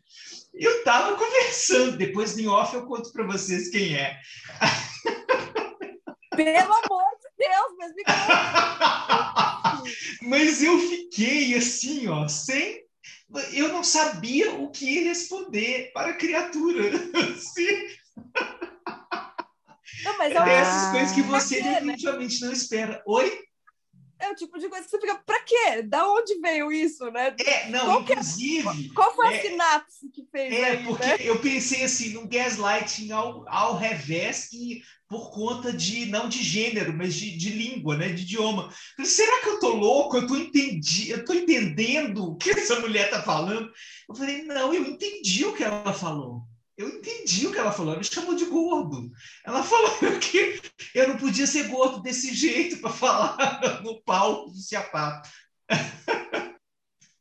[0.54, 4.18] Eu estava conversando, depois em off eu conto para vocês quem é.
[6.34, 8.02] Pelo amor de Deus, mas me
[10.28, 12.84] Mas eu fiquei assim, ó, sem
[13.52, 16.90] eu não sabia o que responder para a criatura.
[20.04, 21.74] Não, mas é essas coisas que você quê, né?
[21.74, 22.46] definitivamente né?
[22.46, 23.02] não espera.
[23.06, 23.40] Oi?
[24.18, 25.82] É o tipo de coisa que você fica, pra quê?
[25.82, 27.34] Da onde veio isso, né?
[27.38, 28.68] É, não, qual inclusive...
[28.68, 31.16] É, qual foi a é, sinapse que fez É, aí, porque né?
[31.20, 34.82] eu pensei assim, num gaslighting ao, ao revés e
[35.14, 38.08] por conta de, não de gênero, mas de, de língua, né?
[38.08, 38.68] de idioma.
[38.96, 40.16] Falei, será que eu tô louco?
[40.16, 43.70] Eu tô, entendi, eu entendendo o que essa mulher tá falando?
[44.08, 46.42] Eu falei, não, eu entendi o que ela falou.
[46.76, 49.12] Eu entendi o que ela falou, ela me chamou de gordo.
[49.46, 50.60] Ela falou que
[50.92, 55.30] eu não podia ser gordo desse jeito para falar no palco do sapato.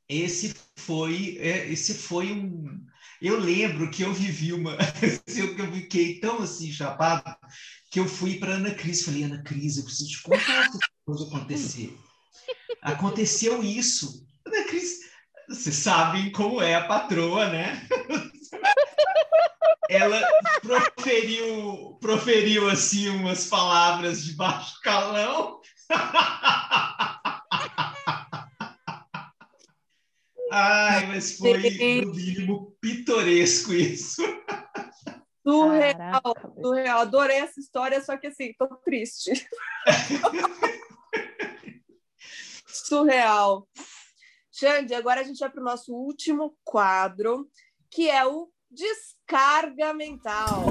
[0.10, 2.86] Esse foi, é, esse foi um.
[3.22, 4.78] Eu lembro que eu vivi uma.
[5.02, 7.24] eu fiquei tão assim, chapado,
[7.94, 9.06] que eu fui para Ana Cris.
[9.06, 11.96] Falei, Ana Cris, eu preciso te contar o que pode acontecer.
[12.82, 14.26] Aconteceu isso.
[14.44, 15.02] Ana Cris,
[15.48, 17.88] vocês sabem como é a patroa, né?
[19.90, 20.20] Ela
[20.62, 25.62] proferiu, proferiu assim umas palavras de baixo calão.
[30.52, 31.58] Ai, mas foi
[32.02, 34.24] no mínimo pitoresco isso.
[35.46, 36.22] Surreal,
[36.62, 37.00] surreal.
[37.02, 39.32] Adorei essa história, só que assim, tô triste.
[42.66, 43.68] surreal.
[44.52, 47.50] Xande, agora a gente vai para o nosso último quadro,
[47.92, 50.66] que é o descarga mental.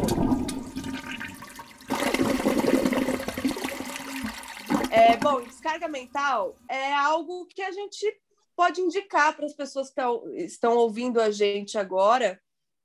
[4.90, 8.06] É, bom, descarga mental é algo que a gente
[8.54, 10.00] pode indicar para as pessoas que
[10.36, 12.40] estão ouvindo a gente agora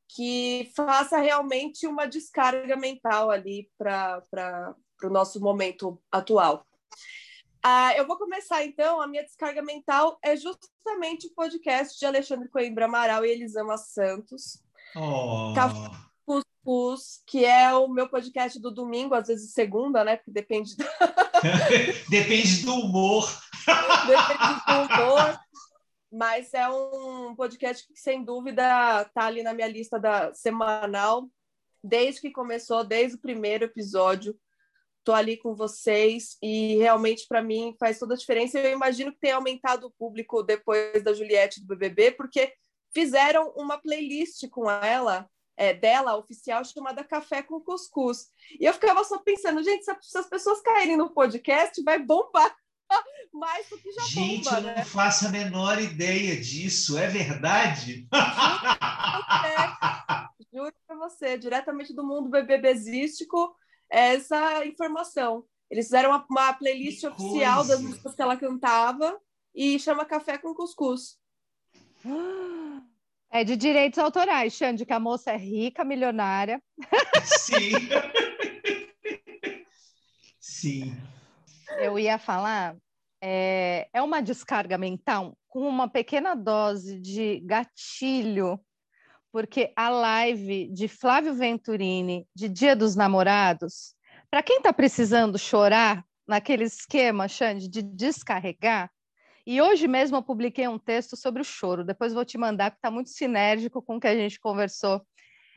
[0.10, 6.66] que faça realmente uma descarga mental ali para o nosso momento atual.
[7.64, 9.02] Ah, eu vou começar então.
[9.02, 14.64] A minha descarga mental é justamente o podcast de Alexandre Coimbra Amaral e Elisama Santos.
[14.96, 15.54] Oh.
[16.26, 20.18] Cuscuz, que é o meu podcast do domingo, às vezes segunda, né?
[20.18, 20.76] Porque depende.
[20.78, 20.86] Da...
[22.10, 23.30] depende do humor.
[24.08, 25.40] depende do humor.
[26.12, 31.30] Mas é um podcast que, sem dúvida, está ali na minha lista da semanal,
[31.84, 34.38] desde que começou, desde o primeiro episódio.
[35.00, 38.60] Estou ali com vocês e realmente para mim faz toda a diferença.
[38.60, 42.54] Eu imagino que tenha aumentado o público depois da Juliette do BBB, porque
[42.94, 48.28] fizeram uma playlist com ela, é, dela, oficial, chamada Café com Cuscuz.
[48.60, 52.56] E eu ficava só pensando, gente, se as pessoas caírem no podcast, vai bombar
[53.34, 54.76] mais do que já Gente, bomba, eu né?
[54.78, 56.98] não faço a menor ideia disso.
[56.98, 58.08] É verdade?
[60.54, 63.56] Juro para você, diretamente do mundo bebebezístico,
[63.90, 65.44] essa informação.
[65.70, 67.74] Eles fizeram uma, uma playlist que oficial coisa.
[67.74, 69.20] das músicas que ela cantava
[69.54, 71.18] e chama Café com Cuscuz.
[73.30, 76.62] É de direitos autorais, Xande, que a moça é rica, milionária.
[77.24, 77.72] Sim.
[80.40, 80.96] Sim.
[81.80, 82.76] Eu ia falar,
[83.22, 88.60] é, é uma descarga mental com uma pequena dose de gatilho,
[89.32, 93.96] porque a live de Flávio Venturini, de Dia dos Namorados,
[94.30, 98.92] para quem está precisando chorar naquele esquema, Xande, de descarregar,
[99.46, 102.76] e hoje mesmo eu publiquei um texto sobre o choro, depois vou te mandar, que
[102.78, 105.02] está muito sinérgico com o que a gente conversou.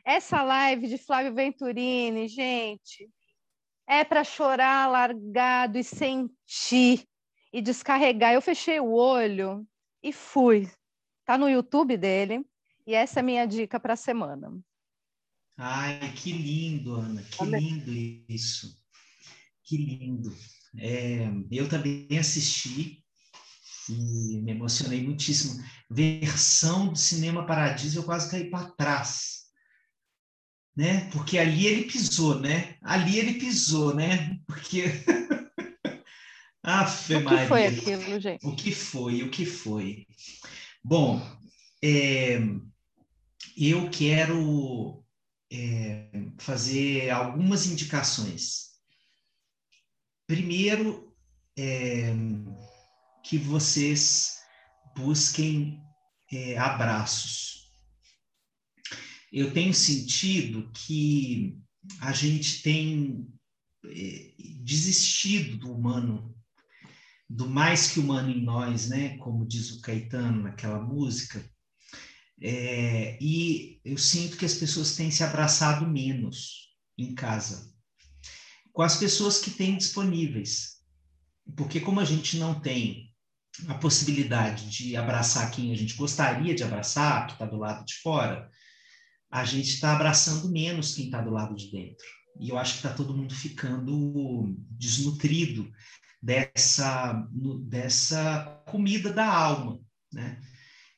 [0.05, 3.09] Essa live de Flávio Venturini, gente,
[3.91, 7.05] é para chorar largado e sentir
[7.51, 8.31] e descarregar.
[8.31, 9.67] Eu fechei o olho
[10.01, 10.71] e fui.
[11.25, 12.45] Tá no YouTube dele
[12.87, 14.57] e essa é a minha dica para a semana.
[15.57, 17.91] Ai, que lindo, Ana, que lindo
[18.29, 18.81] isso.
[19.61, 20.33] Que lindo.
[20.77, 23.03] É, eu também assisti
[23.89, 25.61] e me emocionei muitíssimo.
[25.89, 29.40] Versão do Cinema Paradiso, eu quase caí para trás.
[30.75, 31.09] Né?
[31.11, 32.75] Porque ali ele pisou, né?
[32.81, 34.39] Ali ele pisou, né?
[34.47, 34.85] Porque
[36.63, 38.45] Afe o que foi aquilo, gente?
[38.45, 39.23] O que foi?
[39.23, 40.05] O que foi?
[40.83, 41.19] Bom,
[41.83, 42.39] é,
[43.57, 45.03] eu quero
[45.51, 46.07] é,
[46.37, 48.71] fazer algumas indicações.
[50.27, 51.15] Primeiro,
[51.57, 52.13] é,
[53.23, 54.39] que vocês
[54.95, 55.81] busquem
[56.31, 57.60] é, abraços.
[59.31, 61.57] Eu tenho sentido que
[61.99, 63.27] a gente tem
[63.85, 66.35] é, desistido do humano,
[67.29, 69.17] do mais que humano em nós, né?
[69.17, 71.43] Como diz o Caetano naquela música.
[72.41, 77.71] É, e eu sinto que as pessoas têm se abraçado menos em casa,
[78.73, 80.81] com as pessoas que têm disponíveis.
[81.55, 83.11] Porque como a gente não tem
[83.67, 87.95] a possibilidade de abraçar quem a gente gostaria de abraçar, que está do lado de
[87.95, 88.49] fora,
[89.31, 92.05] a gente está abraçando menos quem está do lado de dentro.
[92.39, 95.71] E eu acho que está todo mundo ficando desnutrido
[96.21, 97.13] dessa,
[97.67, 99.79] dessa comida da alma,
[100.11, 100.41] né?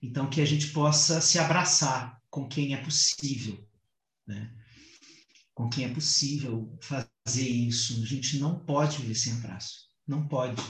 [0.02, 3.66] Então, que a gente possa se abraçar com quem é possível,
[4.28, 4.54] né?
[5.54, 8.02] com quem é possível fazer isso.
[8.02, 9.88] A gente não pode viver sem abraço.
[10.08, 10.62] Não pode.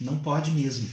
[0.00, 0.88] Não pode mesmo.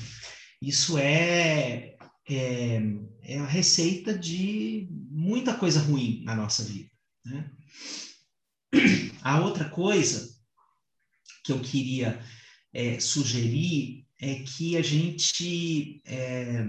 [0.61, 1.96] Isso é,
[2.29, 2.81] é,
[3.23, 6.89] é a receita de muita coisa ruim na nossa vida.
[7.25, 7.51] Né?
[9.21, 10.35] A outra coisa
[11.43, 12.21] que eu queria
[12.73, 16.65] é, sugerir é que a gente é,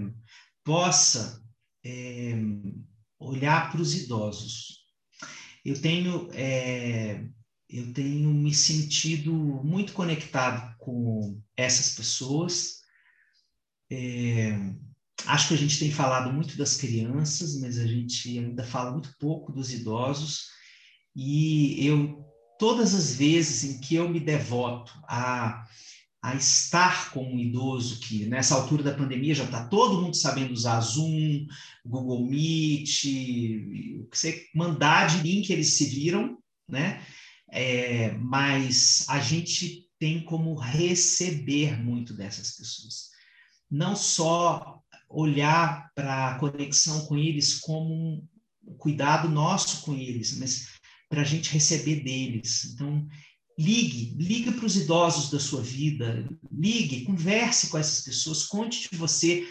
[0.63, 1.43] possa
[1.83, 2.33] é,
[3.19, 4.79] olhar para os idosos.
[5.65, 7.27] Eu tenho, é,
[7.69, 12.79] eu tenho me sentido muito conectado com essas pessoas.
[15.25, 19.13] Acho que a gente tem falado muito das crianças, mas a gente ainda fala muito
[19.19, 20.47] pouco dos idosos.
[21.15, 22.25] E eu,
[22.57, 25.65] todas as vezes em que eu me devoto a
[26.21, 30.53] a estar com um idoso que nessa altura da pandemia já está todo mundo sabendo
[30.53, 31.47] usar Zoom,
[31.85, 33.05] Google Meet,
[34.01, 36.37] o que você mandar de link eles se viram,
[36.67, 37.01] né?
[37.51, 43.09] É, mas a gente tem como receber muito dessas pessoas.
[43.71, 48.27] Não só olhar para a conexão com eles como um
[48.77, 50.67] cuidado nosso com eles, mas
[51.09, 52.65] para a gente receber deles.
[52.65, 53.07] Então,
[53.59, 58.97] Ligue, ligue para os idosos da sua vida, ligue, converse com essas pessoas, conte de
[58.97, 59.45] você,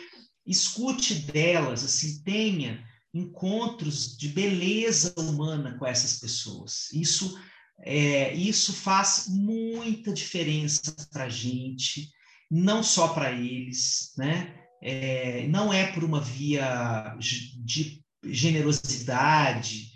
[0.47, 2.83] escute delas, assim, tenha
[3.13, 6.91] encontros de beleza humana com essas pessoas.
[6.91, 7.39] Isso
[7.81, 10.81] é, isso faz muita diferença
[11.13, 12.11] para a gente,
[12.51, 14.55] não só para eles, né?
[14.81, 17.17] É, não é por uma via
[17.65, 19.89] de generosidade,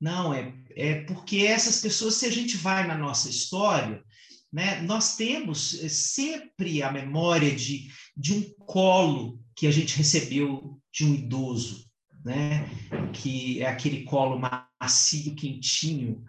[0.00, 4.02] não, é, é porque essas pessoas, se a gente vai na nossa história,
[4.52, 10.80] né, nós temos eh, sempre a memória de, de um colo que a gente recebeu
[10.92, 11.84] de um idoso,
[12.24, 12.68] né,
[13.12, 16.24] que é aquele colo macio, quentinho,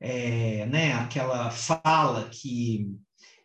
[0.00, 2.86] é, né, aquela fala que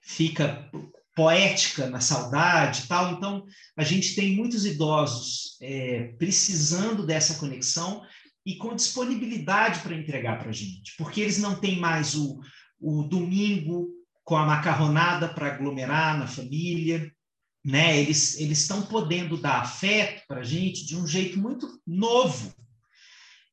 [0.01, 0.69] fica
[1.15, 3.13] poética na saudade tal.
[3.13, 3.45] Então,
[3.77, 8.01] a gente tem muitos idosos é, precisando dessa conexão,
[8.45, 12.41] e com disponibilidade para entregar para a gente, porque eles não têm mais o,
[12.79, 13.89] o domingo
[14.23, 17.11] com a macarronada para aglomerar na família,
[17.63, 17.99] né?
[17.99, 22.53] Eles eles estão podendo dar afeto para a gente de um jeito muito novo.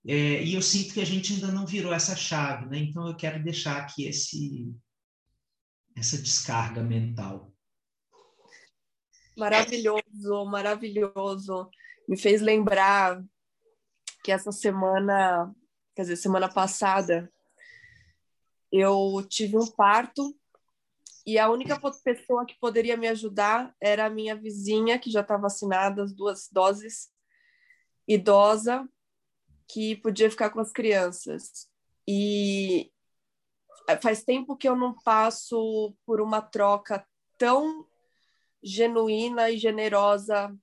[0.07, 2.79] É, e eu sinto que a gente ainda não virou essa chave, né?
[2.79, 4.73] Então eu quero deixar aqui esse
[5.97, 7.50] essa descarga mental.
[9.37, 11.71] Maravilhoso, maravilhoso.
[12.09, 13.23] Me fez lembrar
[14.23, 15.55] que essa semana,
[15.95, 17.33] quer dizer, semana passada,
[18.71, 20.37] eu tive um parto
[21.27, 25.37] e a única pessoa que poderia me ajudar era a minha vizinha, que já está
[25.37, 27.11] vacinada as duas doses,
[28.07, 28.89] idosa,
[29.69, 31.69] que podia ficar com as crianças.
[32.09, 32.91] E
[34.03, 37.07] faz tempo que eu não passo por uma troca
[37.39, 37.87] tão
[38.63, 40.55] genuína e generosa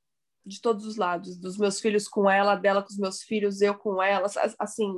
[0.45, 3.75] de todos os lados, dos meus filhos com ela, dela com os meus filhos, eu
[3.75, 4.93] com ela, assim,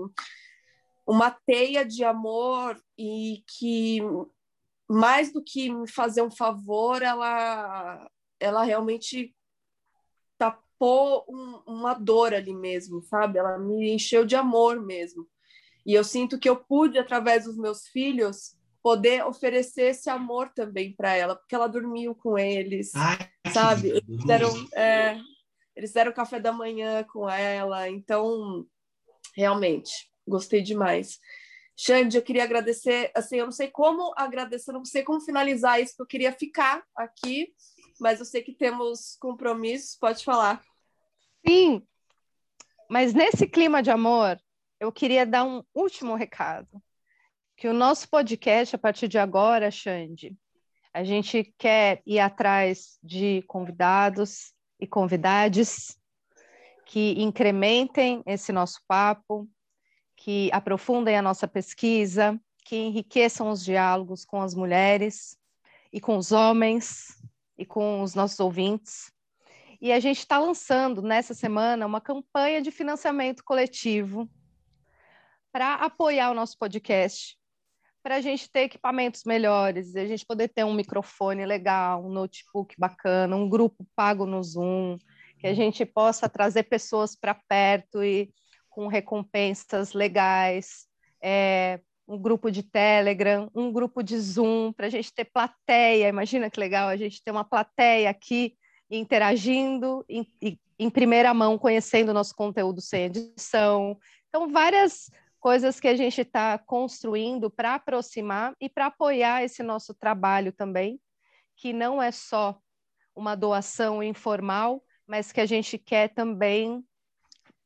[1.08, 4.00] uma teia de amor e que
[4.88, 8.10] mais do que me fazer um favor, ela
[8.40, 9.36] ela realmente
[10.38, 13.38] tapou um, uma dor ali mesmo, sabe?
[13.38, 15.28] Ela me encheu de amor mesmo.
[15.86, 20.94] E eu sinto que eu pude através dos meus filhos poder oferecer esse amor também
[20.94, 23.18] para ela, porque ela dormiu com eles, Ai,
[23.52, 23.90] sabe?
[23.90, 25.20] Eles deram, é,
[25.76, 28.66] eles deram café da manhã com ela, então
[29.36, 31.20] realmente gostei demais.
[31.76, 35.94] Xande, eu queria agradecer, assim, eu não sei como agradecer, não sei como finalizar isso,
[35.96, 37.54] porque eu queria ficar aqui,
[38.00, 40.62] mas eu sei que temos compromissos, pode falar.
[41.48, 41.82] Sim,
[42.90, 44.38] mas nesse clima de amor,
[44.80, 46.82] eu queria dar um último recado,
[47.60, 50.34] que o nosso podcast, a partir de agora, Xande,
[50.94, 55.98] a gente quer ir atrás de convidados, e convidados
[56.86, 59.46] que incrementem esse nosso papo,
[60.16, 65.38] que aprofundem a nossa pesquisa, que enriqueçam os diálogos com as mulheres
[65.92, 67.22] e com os homens
[67.58, 69.12] e com os nossos ouvintes.
[69.82, 74.30] E a gente está lançando nessa semana uma campanha de financiamento coletivo
[75.52, 77.38] para apoiar o nosso podcast,
[78.02, 82.76] para a gente ter equipamentos melhores, a gente poder ter um microfone legal, um notebook
[82.78, 84.98] bacana, um grupo pago no Zoom,
[85.38, 88.32] que a gente possa trazer pessoas para perto e
[88.70, 90.88] com recompensas legais,
[91.22, 96.08] é, um grupo de Telegram, um grupo de Zoom, para a gente ter plateia.
[96.08, 98.56] Imagina que legal a gente ter uma plateia aqui
[98.90, 100.26] interagindo em,
[100.80, 103.98] em primeira mão, conhecendo o nosso conteúdo sem edição.
[104.30, 109.94] Então, várias coisas que a gente está construindo para aproximar e para apoiar esse nosso
[109.94, 111.00] trabalho também,
[111.56, 112.60] que não é só
[113.16, 116.84] uma doação informal, mas que a gente quer também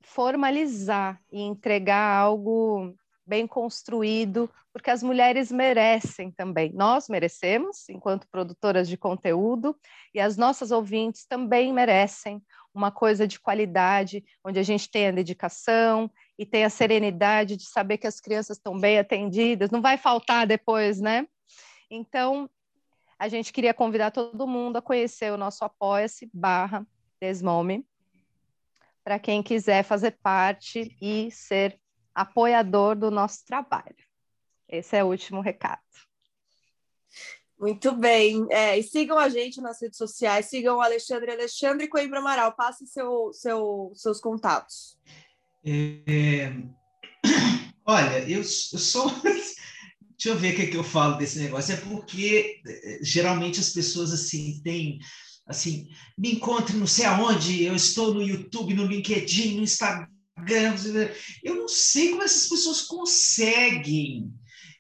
[0.02, 2.96] formalizar e entregar algo
[3.26, 6.74] bem construído, porque as mulheres merecem também.
[6.74, 9.78] Nós merecemos, enquanto produtoras de conteúdo,
[10.14, 12.42] e as nossas ouvintes também merecem
[12.74, 17.66] uma coisa de qualidade, onde a gente tem a dedicação e tem a serenidade de
[17.66, 21.28] saber que as crianças estão bem atendidas, não vai faltar depois, né?
[21.90, 22.50] Então,
[23.20, 26.86] a gente queria convidar todo mundo a conhecer o nosso Apoia-se barra
[27.22, 27.86] Desmome,
[29.04, 31.80] para quem quiser fazer parte e ser
[32.14, 33.96] apoiador do nosso trabalho.
[34.68, 35.82] Esse é o último recado.
[37.60, 38.46] Muito bem.
[38.50, 42.54] É, e sigam a gente nas redes sociais, sigam o Alexandre Alexandre Coimbra Amaral.
[42.54, 45.00] Passe seu, seu, seus contatos.
[45.66, 46.54] É...
[47.86, 49.10] Olha, eu, eu sou.
[49.22, 51.74] Deixa eu ver o que, é que eu falo desse negócio.
[51.74, 55.00] É porque é, geralmente as pessoas assim têm
[55.46, 60.08] assim, me encontre não sei aonde, eu estou no YouTube, no LinkedIn, no Instagram.
[61.44, 64.32] Eu não sei como essas pessoas conseguem.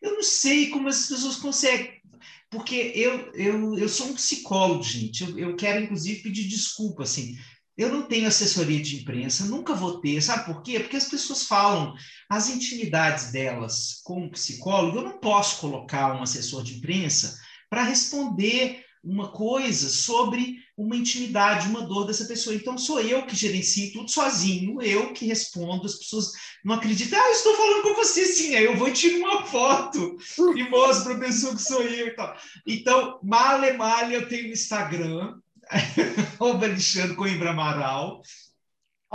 [0.01, 2.01] Eu não sei como essas pessoas conseguem.
[2.49, 5.23] Porque eu, eu, eu sou um psicólogo, gente.
[5.23, 7.37] Eu, eu quero, inclusive, pedir desculpa, assim.
[7.77, 10.21] Eu não tenho assessoria de imprensa, nunca vou ter.
[10.21, 10.79] Sabe por quê?
[10.79, 11.93] Porque as pessoas falam
[12.29, 14.99] as intimidades delas com o psicólogo.
[14.99, 17.37] Eu não posso colocar um assessor de imprensa
[17.69, 22.55] para responder uma coisa sobre uma intimidade, uma dor dessa pessoa.
[22.55, 26.31] Então, sou eu que gerencio tudo sozinho, eu que respondo, as pessoas
[26.63, 30.17] não acreditam, ah, eu estou falando com você sim, aí eu vou tirar uma foto
[30.55, 32.35] e mostro para a pessoa que sou eu e tal.
[32.65, 35.35] Então, male, male, eu tenho Instagram,
[36.39, 38.21] Alexandre Coimbra Amaral,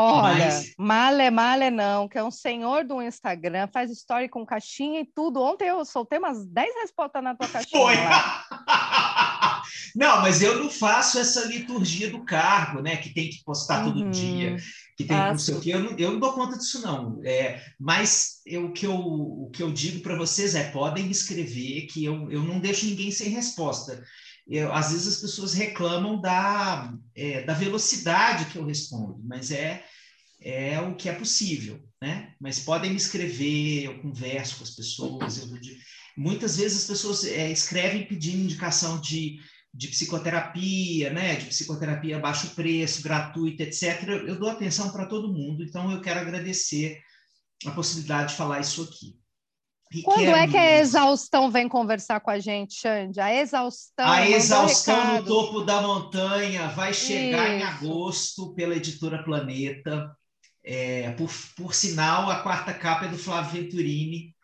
[0.00, 0.74] Olha, Mas...
[0.78, 5.42] male, male não, que é um senhor do Instagram, faz story com caixinha e tudo.
[5.42, 7.82] Ontem eu soltei umas 10 respostas na tua caixinha.
[7.82, 7.94] Foi!
[9.96, 12.96] não, mas eu não faço essa liturgia do cargo, né?
[12.98, 14.10] Que tem que postar todo uhum.
[14.12, 14.56] dia,
[14.96, 15.74] que tem ah, não sei o quê.
[15.74, 17.20] Eu não, eu não dou conta disso, não.
[17.24, 21.88] É, mas eu, o, que eu, o que eu digo para vocês é, podem escrever
[21.88, 24.00] que eu, eu não deixo ninguém sem resposta.
[24.48, 29.84] Eu, às vezes as pessoas reclamam da, é, da velocidade que eu respondo, mas é,
[30.40, 32.32] é o que é possível, né?
[32.40, 35.38] Mas podem me escrever, eu converso com as pessoas.
[35.38, 35.48] Eu,
[36.16, 39.38] muitas vezes as pessoas é, escrevem pedindo indicação de,
[39.74, 41.36] de psicoterapia, né?
[41.36, 44.02] De psicoterapia a baixo preço, gratuita, etc.
[44.08, 46.98] Eu, eu dou atenção para todo mundo, então eu quero agradecer
[47.66, 49.17] a possibilidade de falar isso aqui.
[50.04, 53.20] Quando é que a exaustão vem conversar com a gente, Xande?
[53.20, 54.10] A exaustão.
[54.10, 57.56] A exaustão no topo da montanha vai chegar Isso.
[57.56, 60.14] em agosto pela editora Planeta.
[60.62, 64.36] É, por, por sinal, a quarta capa é do Flávio Venturini.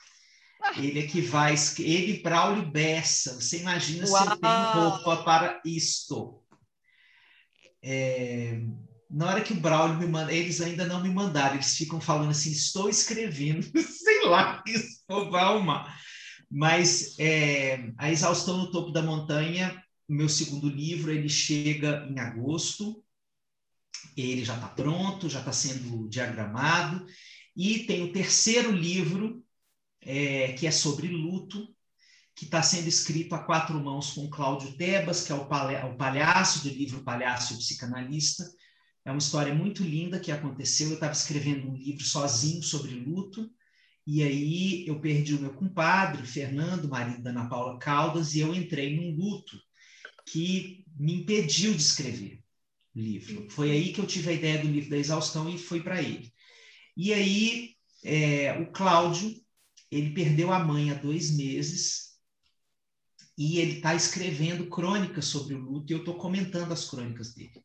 [0.63, 0.73] Ah.
[0.79, 1.55] Ele é que vai.
[1.79, 3.35] Ele, Braulio Bessa.
[3.35, 4.23] Você imagina Uau.
[4.23, 6.41] se eu tenho roupa para isto.
[7.83, 8.63] É,
[9.15, 12.31] na hora que o Braulio me manda, eles ainda não me mandaram, eles ficam falando
[12.31, 15.97] assim, estou escrevendo, sei lá, isso uma.
[16.51, 23.05] Mas é, a exaustão no topo da montanha, meu segundo livro, ele chega em agosto,
[24.17, 27.07] ele já está pronto, já está sendo diagramado,
[27.57, 29.45] e tem o terceiro livro,
[30.01, 31.73] é, que é sobre luto,
[32.35, 35.47] que está sendo escrito a quatro mãos com Cláudio Tebas, que é o,
[35.97, 38.45] palhaço do livro Palhaço e Psicanalista,
[39.05, 40.89] é uma história muito linda que aconteceu.
[40.89, 43.51] Eu estava escrevendo um livro sozinho sobre luto,
[44.07, 48.55] e aí eu perdi o meu compadre, Fernando, marido da Ana Paula Caldas, e eu
[48.55, 49.59] entrei num luto
[50.27, 52.43] que me impediu de escrever
[52.95, 53.51] o livro.
[53.51, 56.33] Foi aí que eu tive a ideia do livro da exaustão e foi para ele.
[56.97, 57.75] E aí
[58.05, 59.35] é, o Cláudio,
[59.91, 62.15] ele perdeu a mãe há dois meses
[63.37, 67.65] e ele está escrevendo crônicas sobre o luto e eu estou comentando as crônicas dele.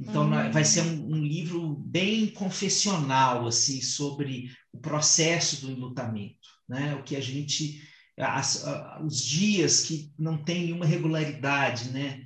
[0.00, 0.50] Então, uhum.
[0.50, 6.94] vai ser um, um, livro bem confessional, assim, sobre o processo do enlutamento, né?
[6.94, 7.86] O que a gente...
[8.18, 8.64] As,
[9.04, 12.24] os dias que não tem nenhuma regularidade, né?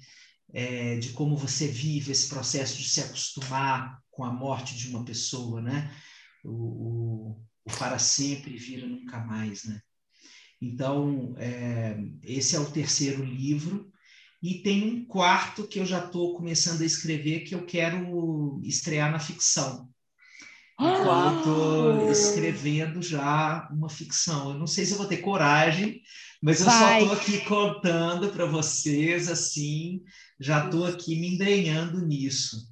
[0.52, 5.04] É, de como você vive esse processo de se acostumar com a morte de uma
[5.04, 5.92] pessoa, né?
[6.44, 9.80] O, o, o para sempre vira nunca mais, né?
[10.62, 13.92] Então, é, esse é o terceiro livro,
[14.44, 19.10] e tem um quarto que eu já estou começando a escrever que eu quero estrear
[19.10, 19.88] na ficção.
[20.78, 24.50] Então, eu estou escrevendo já uma ficção.
[24.50, 26.02] Eu não sei se eu vou ter coragem,
[26.42, 26.76] mas eu Vai.
[26.76, 30.02] só estou aqui contando para vocês, assim,
[30.38, 32.70] já estou aqui me embrenhando nisso.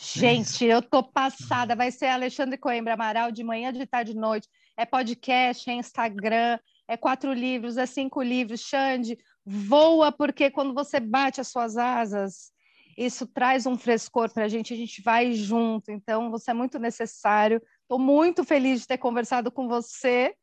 [0.00, 1.76] Gente, eu tô passada.
[1.76, 4.48] Vai ser Alexandre Coimbra Amaral de manhã, de tarde, de noite.
[4.74, 6.58] é podcast, é Instagram,
[6.88, 8.60] é quatro livros, é cinco livros.
[8.62, 12.50] Xande, voa, porque quando você bate as suas asas,
[12.98, 15.90] isso traz um frescor para a gente, a gente vai junto.
[15.92, 17.62] Então, você é muito necessário.
[17.82, 20.34] Estou muito feliz de ter conversado com você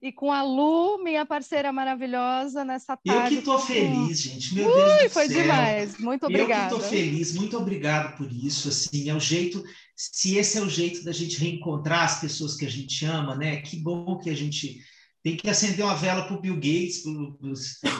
[0.00, 3.36] e com a Lu, minha parceira maravilhosa, nessa tarde.
[3.36, 4.54] Eu que estou feliz, gente.
[4.54, 5.42] Meu Ui, Deus do foi céu.
[5.42, 5.98] demais.
[5.98, 6.74] Muito obrigada.
[6.74, 7.34] Eu que estou feliz.
[7.36, 8.68] Muito obrigado por isso.
[8.68, 9.62] Assim, é o jeito.
[9.94, 13.60] Se esse é o jeito da gente reencontrar as pessoas que a gente ama, né?
[13.60, 14.80] Que bom que a gente
[15.22, 17.52] tem que acender uma vela para o Bill Gates, pro, pro,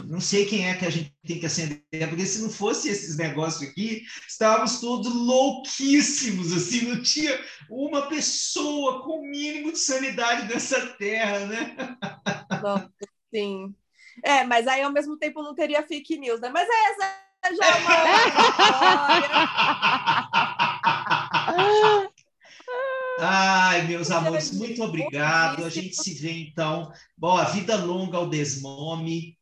[0.07, 3.16] não sei quem é que a gente tem que acender, porque se não fosse esses
[3.16, 7.40] negócios aqui, estávamos todos louquíssimos, assim, não tinha
[7.70, 11.77] uma pessoa com o mínimo de sanidade nessa terra, né?
[12.61, 12.90] Nossa,
[13.32, 13.73] sim.
[14.24, 16.51] É, mas aí ao mesmo tempo não teria fake news, né?
[16.51, 17.23] Mas essa
[17.55, 17.93] já é uma
[23.24, 25.65] Ai, meus amores, muito obrigado.
[25.65, 26.93] A gente se vê então.
[27.16, 29.39] Boa vida longa ao Desmome.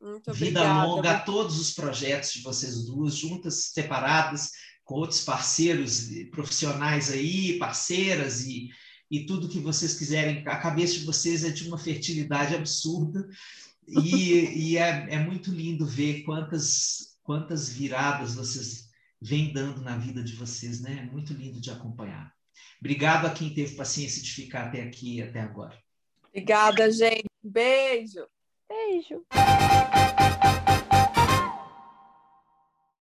[0.00, 0.86] Muito vida obrigada.
[0.86, 4.52] longa a todos os projetos de vocês duas, juntas, separadas,
[4.84, 8.68] com outros parceiros profissionais aí, parceiras e,
[9.10, 10.46] e tudo que vocês quiserem.
[10.46, 13.26] A cabeça de vocês é de uma fertilidade absurda
[13.88, 18.88] e, e é, é muito lindo ver quantas, quantas viradas vocês
[19.20, 21.08] vêm dando na vida de vocês, né?
[21.08, 22.35] É muito lindo de acompanhar.
[22.80, 25.76] Obrigado a quem teve paciência de ficar até aqui, até agora.
[26.28, 27.26] Obrigada, gente.
[27.42, 28.26] Beijo.
[28.68, 29.24] Beijo.